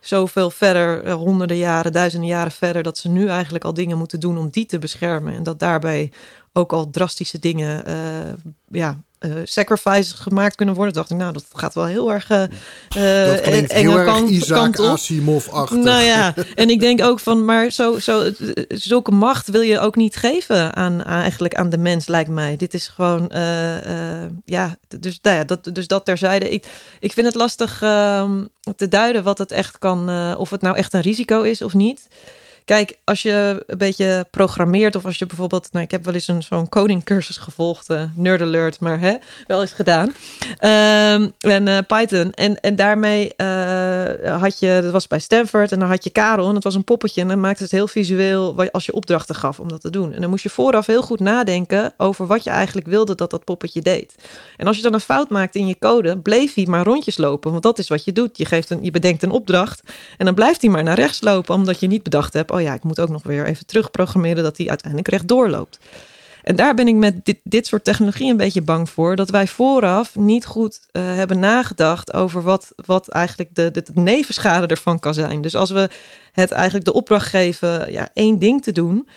[0.00, 4.20] zoveel verder, uh, honderden jaren, duizenden jaren verder, dat ze nu eigenlijk al dingen moeten
[4.20, 5.34] doen om die te beschermen.
[5.34, 6.12] En dat daarbij
[6.52, 8.32] ook al drastische dingen uh,
[8.68, 8.98] ja,
[9.44, 10.94] sacrifices gemaakt kunnen worden.
[10.94, 12.38] dacht ik, nou, dat gaat wel heel erg uh,
[13.26, 15.78] dat klinkt heel erg kant, Isaac Asimov-achtig.
[15.78, 18.30] Nou ja, en ik denk ook van, maar zo, zo,
[18.68, 22.56] zulke macht wil je ook niet geven aan, eigenlijk aan de mens, lijkt mij.
[22.56, 23.30] Dit is gewoon,
[24.44, 26.50] ja, dus, nou ja, dat, dus dat terzijde.
[26.50, 26.66] Ik,
[27.00, 28.30] ik vind het lastig uh,
[28.76, 32.08] te duiden wat het echt kan, of het nou echt een risico is of niet.
[32.64, 36.28] Kijk, als je een beetje programmeert of als je bijvoorbeeld, nou, ik heb wel eens
[36.28, 40.06] een zo'n codingcursus gevolgd, uh, nerd alert, maar hè, wel eens gedaan.
[40.08, 42.32] Um, en uh, Python.
[42.32, 46.48] En, en daarmee uh, had je, dat was bij Stanford, en dan had je Karel
[46.48, 49.60] en dat was een poppetje en dan maakte het heel visueel als je opdrachten gaf
[49.60, 50.12] om dat te doen.
[50.12, 53.44] En dan moest je vooraf heel goed nadenken over wat je eigenlijk wilde dat dat
[53.44, 54.14] poppetje deed.
[54.56, 57.50] En als je dan een fout maakte in je code, bleef hij maar rondjes lopen,
[57.50, 58.38] want dat is wat je doet.
[58.38, 59.82] Je, geeft een, je bedenkt een opdracht
[60.18, 62.74] en dan blijft hij maar naar rechts lopen, omdat je niet bedacht hebt, oh ja,
[62.74, 65.78] ik moet ook nog weer even terugprogrammeren dat hij uiteindelijk rechtdoor loopt.
[66.42, 69.16] En daar ben ik met dit, dit soort technologie een beetje bang voor.
[69.16, 74.66] Dat wij vooraf niet goed uh, hebben nagedacht over wat, wat eigenlijk de, de, nevenschade
[74.66, 75.42] ervan kan zijn.
[75.42, 75.90] Dus als we
[76.32, 79.08] het eigenlijk de opdracht geven ja, één ding te doen,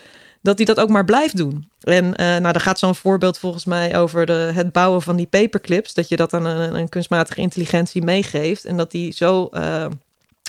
[0.42, 1.70] dat hij dat ook maar blijft doen.
[1.80, 5.26] En uh, nou, daar gaat zo'n voorbeeld volgens mij over de, het bouwen van die
[5.26, 5.94] paperclips.
[5.94, 8.64] Dat je dat aan een, kunstmatige intelligentie meegeeft.
[8.64, 9.48] En dat die zo.
[9.52, 9.86] Uh,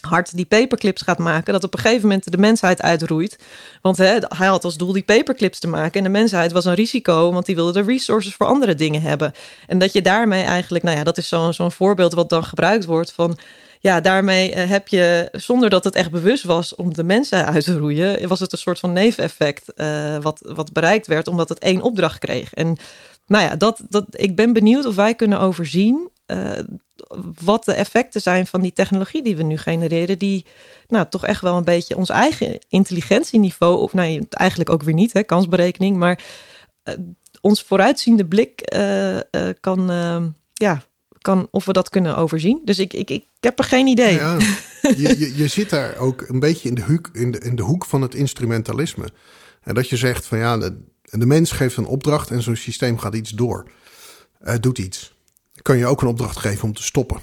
[0.08, 3.40] hard die paperclips gaat maken, dat op een gegeven moment de mensheid uitroeit.
[3.82, 6.74] Want hè, hij had als doel die paperclips te maken en de mensheid was een
[6.74, 9.34] risico, want die wilde de resources voor andere dingen hebben.
[9.68, 12.86] En dat je daarmee eigenlijk, nou ja, dat is zo'n zo'n voorbeeld wat dan gebruikt
[12.86, 13.38] wordt van
[13.80, 17.64] ja, daarmee eh, heb je, zonder dat het echt bewust was om de mensen uit
[17.64, 21.60] te roeien, was het een soort van neveneffect uh, wat, wat bereikt werd, omdat het
[21.60, 22.54] één opdracht kreeg.
[22.54, 22.78] En
[23.26, 26.52] nou ja, dat, dat, ik ben benieuwd of wij kunnen overzien uh,
[27.44, 30.46] wat de effecten zijn van die technologie die we nu genereren, die
[30.88, 35.14] nou toch echt wel een beetje ons eigen intelligentieniveau, of nou eigenlijk ook weer niet,
[35.14, 36.24] hè, kansberekening, maar
[36.84, 36.94] uh,
[37.42, 39.18] ons vooruitziende blik uh,
[39.60, 40.84] kan, ehm, ja,
[41.22, 42.62] kan, of we dat kunnen overzien.
[42.64, 44.20] Dus ik, ik, ik heb er geen idee.
[44.82, 48.16] Je, je, zit daar ook een beetje in de, hoek, in, de, hoek van het
[48.16, 49.10] instrumentalisme.
[49.64, 52.98] En dat je zegt van ja, de, de mens geeft een opdracht en zo'n systeem
[52.98, 53.72] gaat iets door.
[54.60, 55.17] Doet iets
[55.68, 57.22] kan je ook een opdracht geven om te stoppen.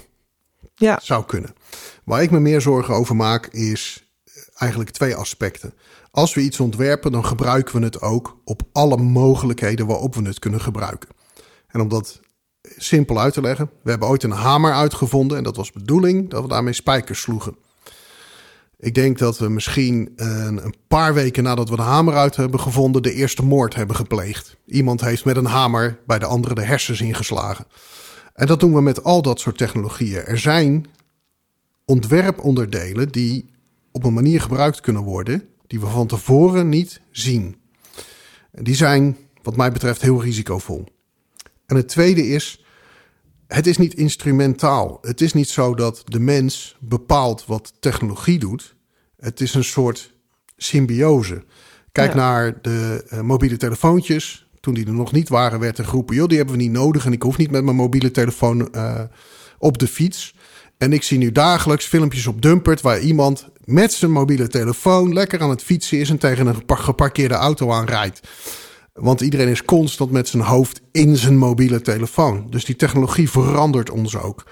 [0.75, 0.99] Ja.
[1.01, 1.55] Zou kunnen.
[2.03, 5.73] Waar ik me meer zorgen over maak is eh, eigenlijk twee aspecten.
[6.11, 10.39] Als we iets ontwerpen, dan gebruiken we het ook op alle mogelijkheden waarop we het
[10.39, 11.09] kunnen gebruiken.
[11.67, 12.19] En om dat
[12.77, 16.41] simpel uit te leggen, we hebben ooit een hamer uitgevonden en dat was bedoeling dat
[16.41, 17.55] we daarmee spijkers sloegen.
[18.77, 22.59] Ik denk dat we misschien een, een, paar weken nadat we de hamer uit hebben
[22.59, 24.57] gevonden, de eerste moord hebben gepleegd.
[24.65, 27.65] Iemand heeft met een hamer bij de andere de hersens ingeslagen.
[28.35, 30.21] En dat doen we met al dat soort technologieën.
[30.21, 30.85] Er zijn
[31.85, 33.45] ontwerponderdelen die
[33.91, 37.55] op een manier gebruikt kunnen worden die we van tevoren niet zien.
[38.51, 40.85] En die zijn, wat mij betreft, heel risicovol.
[41.65, 42.65] En het tweede is,
[43.47, 44.97] het is niet instrumentaal.
[45.01, 48.75] Het is niet zo dat de mens bepaalt wat technologie doet.
[49.17, 50.13] Het is een soort
[50.57, 51.43] symbiose.
[51.91, 54.44] Kijk naar de uh, mobiele telefoontjes.
[54.65, 57.05] Toen die er nog niet waren, werd er geroepen: joh, die hebben we niet nodig.
[57.05, 58.99] En ik hoef niet met mijn mobiele telefoon uh,
[59.57, 60.35] op de fiets.
[60.77, 65.41] En ik zie nu dagelijks filmpjes op Dumpert waar iemand met zijn mobiele telefoon lekker
[65.41, 68.19] aan het fietsen is en tegen een geparkeerde auto aanrijdt.
[68.93, 72.47] Want iedereen is constant met zijn hoofd in zijn mobiele telefoon.
[72.49, 74.45] Dus die technologie verandert ons ook.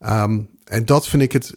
[0.00, 1.56] Um, en dat vind ik het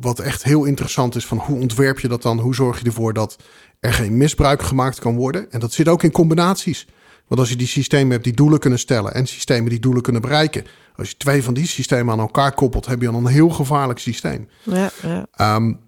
[0.00, 2.38] wat echt heel interessant is van hoe ontwerp je dat dan?
[2.38, 3.36] Hoe zorg je ervoor dat
[3.80, 5.50] er geen misbruik gemaakt kan worden?
[5.50, 6.86] En dat zit ook in combinaties.
[7.28, 10.22] Want als je die systemen hebt die doelen kunnen stellen en systemen die doelen kunnen
[10.22, 10.64] bereiken.
[10.96, 13.98] Als je twee van die systemen aan elkaar koppelt, heb je dan een heel gevaarlijk
[13.98, 14.48] systeem.
[14.62, 15.54] Ja, ja.
[15.56, 15.80] Um,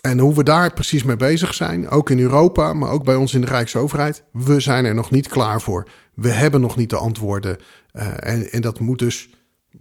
[0.00, 3.34] en hoe we daar precies mee bezig zijn, ook in Europa, maar ook bij ons
[3.34, 5.88] in de Rijksoverheid, we zijn er nog niet klaar voor.
[6.14, 7.56] We hebben nog niet de antwoorden.
[7.92, 9.28] Uh, en, en dat moet dus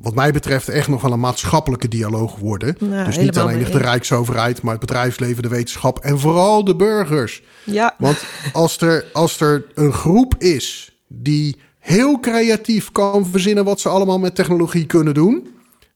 [0.02, 2.76] wat mij betreft echt nog wel een maatschappelijke dialoog worden.
[2.80, 7.42] Nou, dus niet alleen de Rijksoverheid, maar het bedrijfsleven, de wetenschap en vooral de burgers.
[7.64, 7.96] Ja.
[7.98, 8.24] Want
[8.54, 14.20] als er, als er een groep is die heel creatief kan verzinnen wat ze allemaal
[14.20, 15.48] met technologie kunnen doen,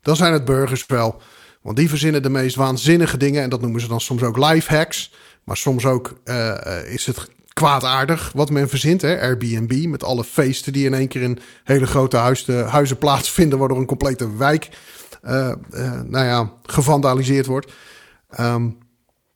[0.01, 1.21] dan zijn het burgers wel.
[1.61, 4.75] Want die verzinnen de meest waanzinnige dingen en dat noemen ze dan soms ook life
[4.75, 5.11] hacks.
[5.43, 9.01] Maar soms ook uh, is het kwaadaardig wat men verzint.
[9.01, 9.21] Hè?
[9.21, 13.77] Airbnb met alle feesten die in één keer in hele grote huizen, huizen plaatsvinden, waardoor
[13.77, 14.69] een complete wijk
[15.23, 17.71] uh, uh, nou ja, gevandaliseerd wordt.
[18.39, 18.77] Um,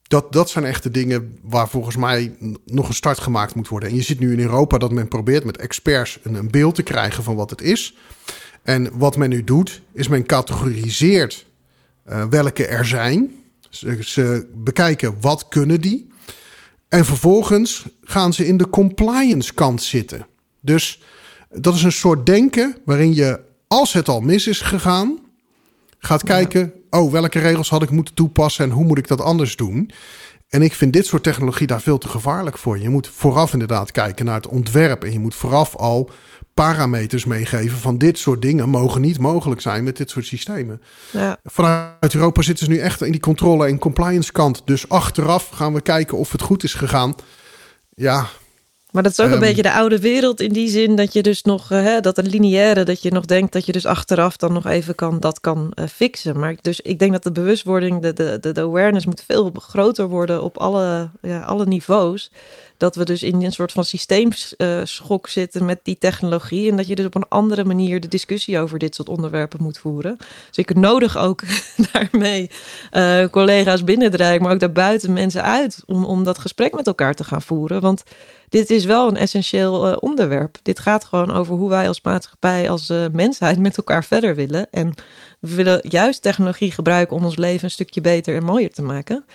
[0.03, 3.89] dat, dat zijn echte dingen waar volgens mij nog een start gemaakt moet worden.
[3.89, 6.83] En je ziet nu in Europa dat men probeert met experts een, een beeld te
[6.83, 7.95] krijgen van wat het is.
[8.63, 11.45] En wat men nu doet, is men categoriseert
[12.29, 13.31] welke er zijn.
[13.69, 16.11] Ze, ze bekijken wat kunnen die.
[16.89, 20.27] En vervolgens gaan ze in de compliance kant zitten.
[20.61, 21.01] Dus
[21.49, 25.19] Dat is een soort denken waarin je, als het al mis is gegaan,
[25.99, 29.55] gaat kijken: oh, welke regels had ik moeten toepassen en hoe moet ik dat anders
[29.55, 29.91] doen?
[30.49, 32.79] En ik vind dit soort technologie daar veel te gevaarlijk voor.
[32.79, 35.03] Je moet vooraf inderdaad kijken naar het ontwerp.
[35.03, 36.09] En je moet vooraf al
[36.63, 40.81] parameters meegeven van dit soort dingen mogen niet mogelijk zijn met dit soort systemen.
[41.11, 41.37] Ja.
[41.43, 44.61] Vanuit Europa zitten ze nu echt in die controle en compliance kant.
[44.65, 47.15] Dus achteraf gaan we kijken of het goed is gegaan.
[47.95, 48.27] Ja,
[48.91, 49.41] maar dat is ook een ehm.
[49.41, 52.27] beetje de oude wereld in die zin dat je dus nog, uh, hè, dat een
[52.27, 55.71] lineaire, dat je nog denkt dat je dus achteraf dan nog even kan, dat kan
[55.75, 56.39] uh, fixen.
[56.39, 60.43] Maar dus ik denk dat de bewustwording, de, de, de, awareness moet veel groter worden
[60.43, 62.31] op alle, ja, alle niveaus.
[62.77, 66.69] Dat we dus in een soort van systeemschok zitten met die technologie.
[66.69, 69.77] En dat je dus op een andere manier de discussie over dit soort onderwerpen moet
[69.77, 70.17] voeren.
[70.47, 71.41] Dus ik nodig ook
[71.91, 72.49] daarmee
[73.31, 75.83] collega's binnen maar ook daarbuiten mensen uit.
[75.85, 77.81] Om, om dat gesprek met elkaar te gaan voeren.
[77.81, 78.03] Want
[78.49, 80.57] dit is wel een essentieel uh, onderwerp.
[80.61, 84.67] Dit gaat gewoon over hoe wij als maatschappij, als uh, mensheid met elkaar verder willen.
[84.71, 84.93] En
[85.39, 89.25] we willen juist technologie gebruiken om ons leven een stukje beter en mooier te maken.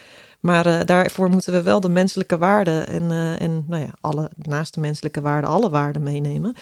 [0.42, 4.74] Maar uh, daarvoor moeten we wel de menselijke waarden en, en nou ja, alle, naast
[4.74, 6.54] de menselijke waarden alle waarden meenemen.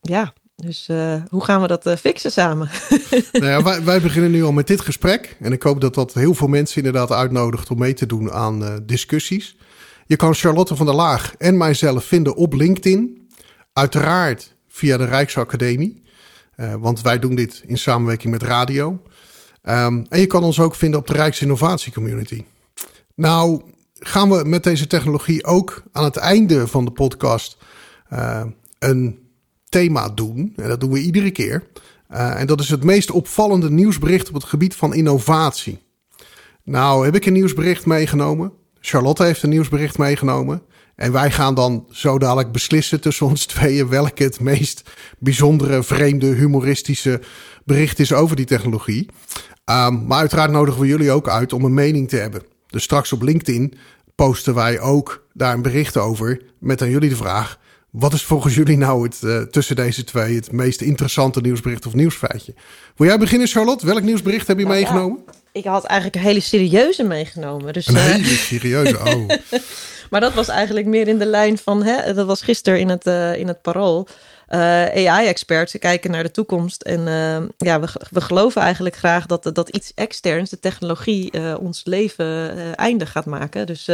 [0.00, 0.88] Ja, dus
[1.28, 2.70] hoe gaan we dat fixen samen?
[3.32, 5.36] nou ja, wij, beginnen nu al met dit gesprek.
[5.40, 8.82] En ik hoop dat dat heel veel mensen inderdaad uitnodigt om mee te doen aan
[8.86, 9.56] discussies.
[10.06, 13.28] Je kan Charlotte van der Laag en mijzelf vinden op LinkedIn.
[13.72, 16.02] Uiteraard via de Rijksacademie.
[16.56, 19.02] Uh, want wij doen dit in samenwerking met radio.
[19.62, 22.44] Um, en je kan ons ook vinden op de Rijksinnovatie Community.
[23.14, 23.62] Nou,
[23.94, 27.56] gaan we met deze technologie ook aan het einde van de podcast
[28.12, 28.44] uh,
[28.78, 29.18] een
[29.68, 30.52] thema doen.
[30.56, 31.66] En dat doen we iedere keer.
[32.10, 35.78] Uh, en dat is het meest opvallende nieuwsbericht op het gebied van innovatie.
[36.64, 38.52] Nou, heb ik een nieuwsbericht meegenomen.
[38.80, 40.62] Charlotte heeft een nieuwsbericht meegenomen.
[40.94, 46.26] En wij gaan dan zo dadelijk beslissen tussen ons tweeën welke het meest bijzondere, vreemde,
[46.26, 47.20] humoristische
[47.64, 49.08] bericht is over die technologie.
[49.64, 52.42] Um, maar uiteraard nodigen we jullie ook uit om een mening te hebben.
[52.72, 53.74] Dus straks op LinkedIn
[54.14, 57.58] posten wij ook daar een bericht over met aan jullie de vraag:
[57.90, 61.94] wat is volgens jullie nou het, uh, tussen deze twee het meest interessante nieuwsbericht of
[61.94, 62.54] nieuwsfeitje?
[62.96, 63.86] Wil jij beginnen, Charlotte?
[63.86, 65.24] Welk nieuwsbericht heb je nou, meegenomen?
[65.52, 67.72] ik had eigenlijk een hele serieuze meegenomen.
[67.72, 69.28] Dus, een uh, hele serieuze, oh.
[70.10, 73.06] maar dat was eigenlijk meer in de lijn van, hè, dat was gisteren in het,
[73.06, 74.08] uh, in het parool.
[74.54, 74.60] Uh,
[75.08, 76.82] AI-experts kijken naar de toekomst.
[76.82, 77.00] En
[77.56, 83.12] ja, we, we geloven eigenlijk graag dat, dat iets externs, de technologie, ons leven eindig
[83.12, 83.66] gaat maken.
[83.66, 83.84] Dus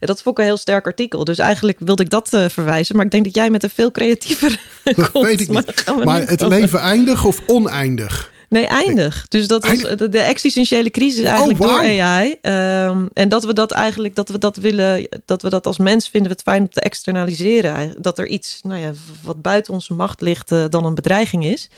[0.00, 1.24] dat vond ik een heel sterk artikel.
[1.24, 2.96] Dus eigenlijk wilde ik dat verwijzen.
[2.96, 4.60] Maar ik denk dat jij met een veel creatiever.
[4.96, 5.84] Dat weet ik niet.
[5.86, 8.30] Maar, maar het leven eindig of oneindig?
[8.48, 9.26] Nee, eindig.
[9.28, 12.36] Dus dat was de, de existentiële crisis oh, eigenlijk door AI.
[12.40, 16.08] Ehm, en dat we dat eigenlijk, dat we dat willen, dat we dat als mens
[16.08, 17.94] vinden we het fijn om te externaliseren.
[17.98, 18.92] Dat er iets, nou ja,
[19.22, 21.68] wat buiten onze macht ligt, uh, dan een bedreiging is.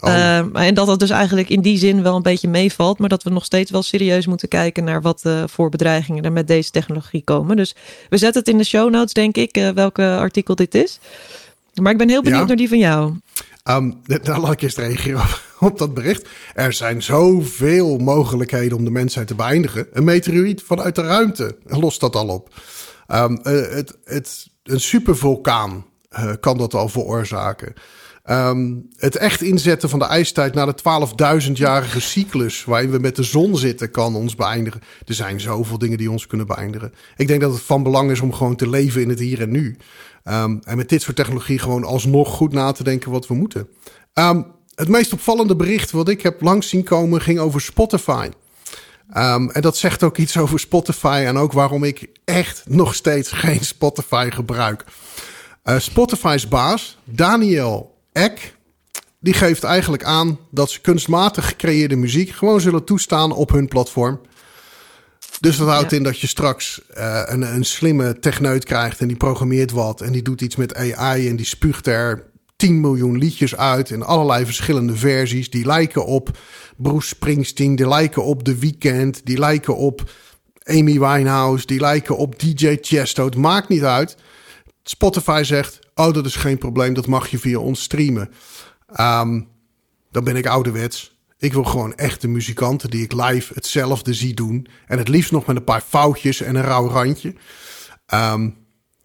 [0.00, 0.14] Oh.
[0.14, 3.22] Ehm, en dat dat dus eigenlijk in die zin wel een beetje meevalt, maar dat
[3.22, 6.70] we nog steeds wel serieus moeten kijken naar wat uh, voor bedreigingen er met deze
[6.70, 7.56] technologie komen.
[7.56, 7.74] Dus
[8.08, 10.98] we zetten het in de show notes, denk ik, uh, welke artikel dit is.
[11.74, 13.14] Maar ik ben heel benieuwd naar die van jou.
[13.70, 15.42] Um, nou, laat ik eerst reageren op,
[15.72, 16.28] dat bericht.
[16.54, 19.86] Er zijn zoveel mogelijkheden om de mensheid te beëindigen.
[19.92, 22.54] Een meteoriet vanuit de ruimte lost dat al op.
[23.08, 27.74] Um, het, het, een supervulkaan uh, kan dat al veroorzaken.
[28.30, 33.22] Um, het echt inzetten van de ijstijd naar de 12.000-jarige cyclus waarin we met de
[33.22, 34.80] zon zitten, kan ons beëindigen.
[35.06, 36.92] Er zijn zoveel dingen die ons kunnen beëindigen.
[37.16, 39.50] Ik denk dat het van belang is om gewoon te leven in het hier en
[39.50, 39.76] nu.
[40.24, 43.68] Um, en met dit soort technologie gewoon alsnog goed na te denken wat we moeten.
[44.14, 48.28] Um, het meest opvallende bericht wat ik heb langs zien komen ging over Spotify.
[49.16, 53.32] Um, en dat zegt ook iets over Spotify en ook waarom ik echt nog steeds
[53.32, 54.84] geen Spotify gebruik.
[55.64, 58.56] Uh, Spotify's baas, Daniel Ek,
[59.20, 64.20] die geeft eigenlijk aan dat ze kunstmatig gecreëerde muziek gewoon zullen toestaan op hun platform.
[65.40, 69.16] Dus dat houdt in dat je straks uh, een, een slimme techneut krijgt en die
[69.16, 72.32] programmeert wat en die doet iets met AI en die spuugt er
[72.64, 75.50] 10 miljoen liedjes uit in allerlei verschillende versies.
[75.50, 76.38] Die lijken op
[76.76, 80.10] Bruce Springsteen, die lijken op The Weeknd, die lijken op
[80.62, 83.24] Amy Winehouse, die lijken op DJ Chesto.
[83.24, 84.16] Het maakt niet uit.
[84.82, 88.30] Spotify zegt, oh dat is geen probleem, dat mag je via ons streamen.
[89.00, 89.48] Um,
[90.10, 91.16] dan ben ik ouderwets.
[91.38, 94.66] Ik wil gewoon echte muzikanten die ik live hetzelfde zie doen.
[94.86, 97.34] En het liefst nog met een paar foutjes en een rauw randje.
[98.14, 98.63] Um,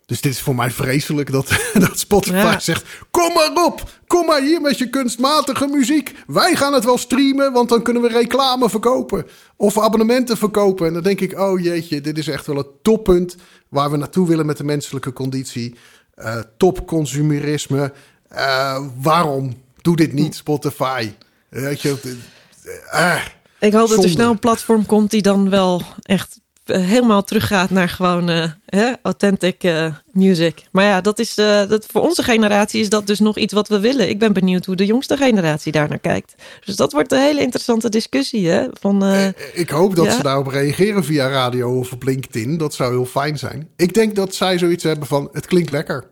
[0.10, 1.48] dus dit is voor mij vreselijk dat,
[1.88, 6.16] dat Spotify zegt: Kom maar op, kom maar hier met je kunstmatige muziek.
[6.28, 9.26] Wij gaan het wel streamen, want dan kunnen we reclame verkopen.
[9.56, 10.88] Of abonnementen verkopen.
[10.88, 13.36] En dan denk ik: Oh jeetje, dit is echt wel het toppunt
[13.68, 15.76] waar we naartoe willen met de menselijke conditie.
[16.18, 17.94] Uh, top consumerisme.
[18.32, 19.54] Uh, waarom?
[19.82, 21.12] Doe dit niet, Spotify.
[21.50, 22.18] Weet je,
[22.94, 23.22] uh,
[23.60, 27.70] ik hoop dat er snel een platform komt die dan wel echt eh, helemaal teruggaat
[27.70, 30.64] naar gewoon uh, hè, authentic uh, music.
[30.72, 33.80] Maar ja, dat is, dat, voor onze generatie is dat dus nog iets wat we
[33.80, 34.10] willen.
[34.10, 36.36] Ik ben benieuwd hoe de jongste generatie daar naar kijkt.
[36.66, 38.50] Dus dat wordt een hele interessante discussie.
[38.50, 38.68] Hè?
[38.80, 39.04] Van,
[39.54, 42.58] ik hoop dat ze daarop reageren via radio of op LinkedIn.
[42.58, 43.70] Dat zou heel fijn zijn.
[43.76, 46.08] Ik denk dat zij zoiets hebben van, het klinkt lekker.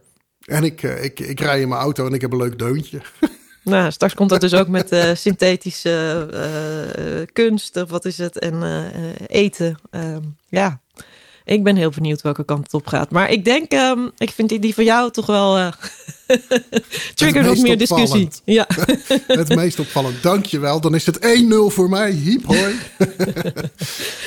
[0.45, 3.01] En ik, ik, ik rij in mijn auto en ik heb een leuk deuntje.
[3.67, 8.39] Nou, straks komt dat dus ook met uh, synthetische uh, kunst, of wat is het,
[8.39, 8.63] en
[9.27, 9.79] eten.
[9.91, 10.79] Ehm, ja,
[11.45, 13.11] ik ben heel benieuwd welke kant het op gaat.
[13.11, 15.55] Maar ik denk, um, ik vind die, die van jou toch wel
[17.15, 18.29] trigger nog meer discussie.
[18.43, 18.67] Ja.
[19.27, 20.23] het meest opvallend.
[20.23, 20.81] Dankjewel.
[20.81, 22.11] Dan is het 1-0 voor mij.
[22.11, 22.75] Hiep hoi.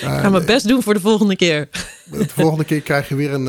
[0.01, 1.68] Ik ga mijn best doen voor de volgende keer.
[2.05, 3.45] de volgende keer krijg je weer een,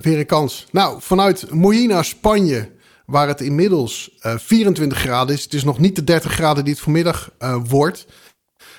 [0.00, 0.66] weer een kans.
[0.70, 2.68] Nou, vanuit Moina, Spanje
[3.12, 5.42] waar het inmiddels uh, 24 graden is.
[5.42, 8.06] Het is nog niet de 30 graden die het vanmiddag uh, wordt.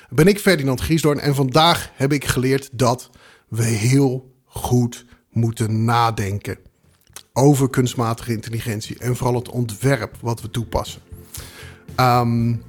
[0.10, 3.10] Ben ik Ferdinand Griesdoorn en vandaag heb ik geleerd dat
[3.48, 6.58] we heel goed moeten nadenken
[7.34, 11.02] over kunstmatige intelligentie en vooral het ontwerp wat we toepassen.
[12.00, 12.64] Um,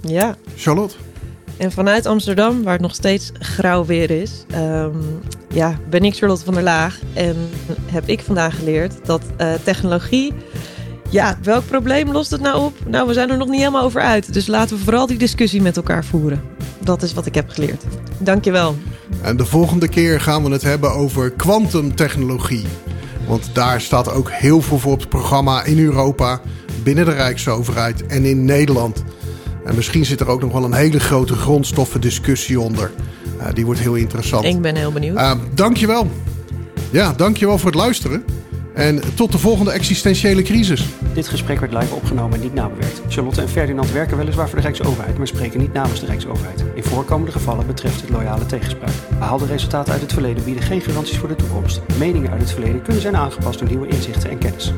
[0.00, 0.36] ja.
[0.56, 0.96] Charlotte?
[1.56, 6.44] En vanuit Amsterdam, waar het nog steeds grauw weer is, um, ja, ben ik Charlotte
[6.44, 7.00] van der Laag.
[7.14, 7.36] En
[7.86, 10.32] heb ik vandaag geleerd dat uh, technologie.
[11.10, 12.76] Ja, welk probleem lost het nou op?
[12.86, 14.32] Nou, we zijn er nog niet helemaal over uit.
[14.32, 16.42] Dus laten we vooral die discussie met elkaar voeren.
[16.78, 17.84] Dat is wat ik heb geleerd.
[18.18, 18.76] Dankjewel.
[19.20, 22.66] En de volgende keer gaan we het hebben over kwantumtechnologie.
[23.26, 26.40] Want daar staat ook heel veel voor op het programma in Europa,
[26.82, 29.04] binnen de Rijksoverheid en in Nederland.
[29.64, 32.90] En misschien zit er ook nog wel een hele grote grondstoffendiscussie onder.
[33.38, 34.44] Uh, die wordt heel interessant.
[34.44, 35.16] Ik ben heel benieuwd.
[35.16, 36.10] Uh, dankjewel.
[36.90, 38.24] Ja, dankjewel voor het luisteren.
[38.80, 40.88] En tot de volgende existentiële crisis.
[41.14, 43.00] Dit gesprek werd live opgenomen en niet nabewerkt.
[43.08, 46.64] Charlotte en Ferdinand werken weliswaar voor de Rijksoverheid, maar spreken niet namens de Rijksoverheid.
[46.74, 48.92] In voorkomende gevallen betreft het loyale tegenspraak.
[49.18, 51.80] Behaalde resultaten uit het verleden bieden geen garanties voor de toekomst.
[51.98, 54.72] Meningen uit het verleden kunnen zijn aangepast door nieuwe inzichten en kennis.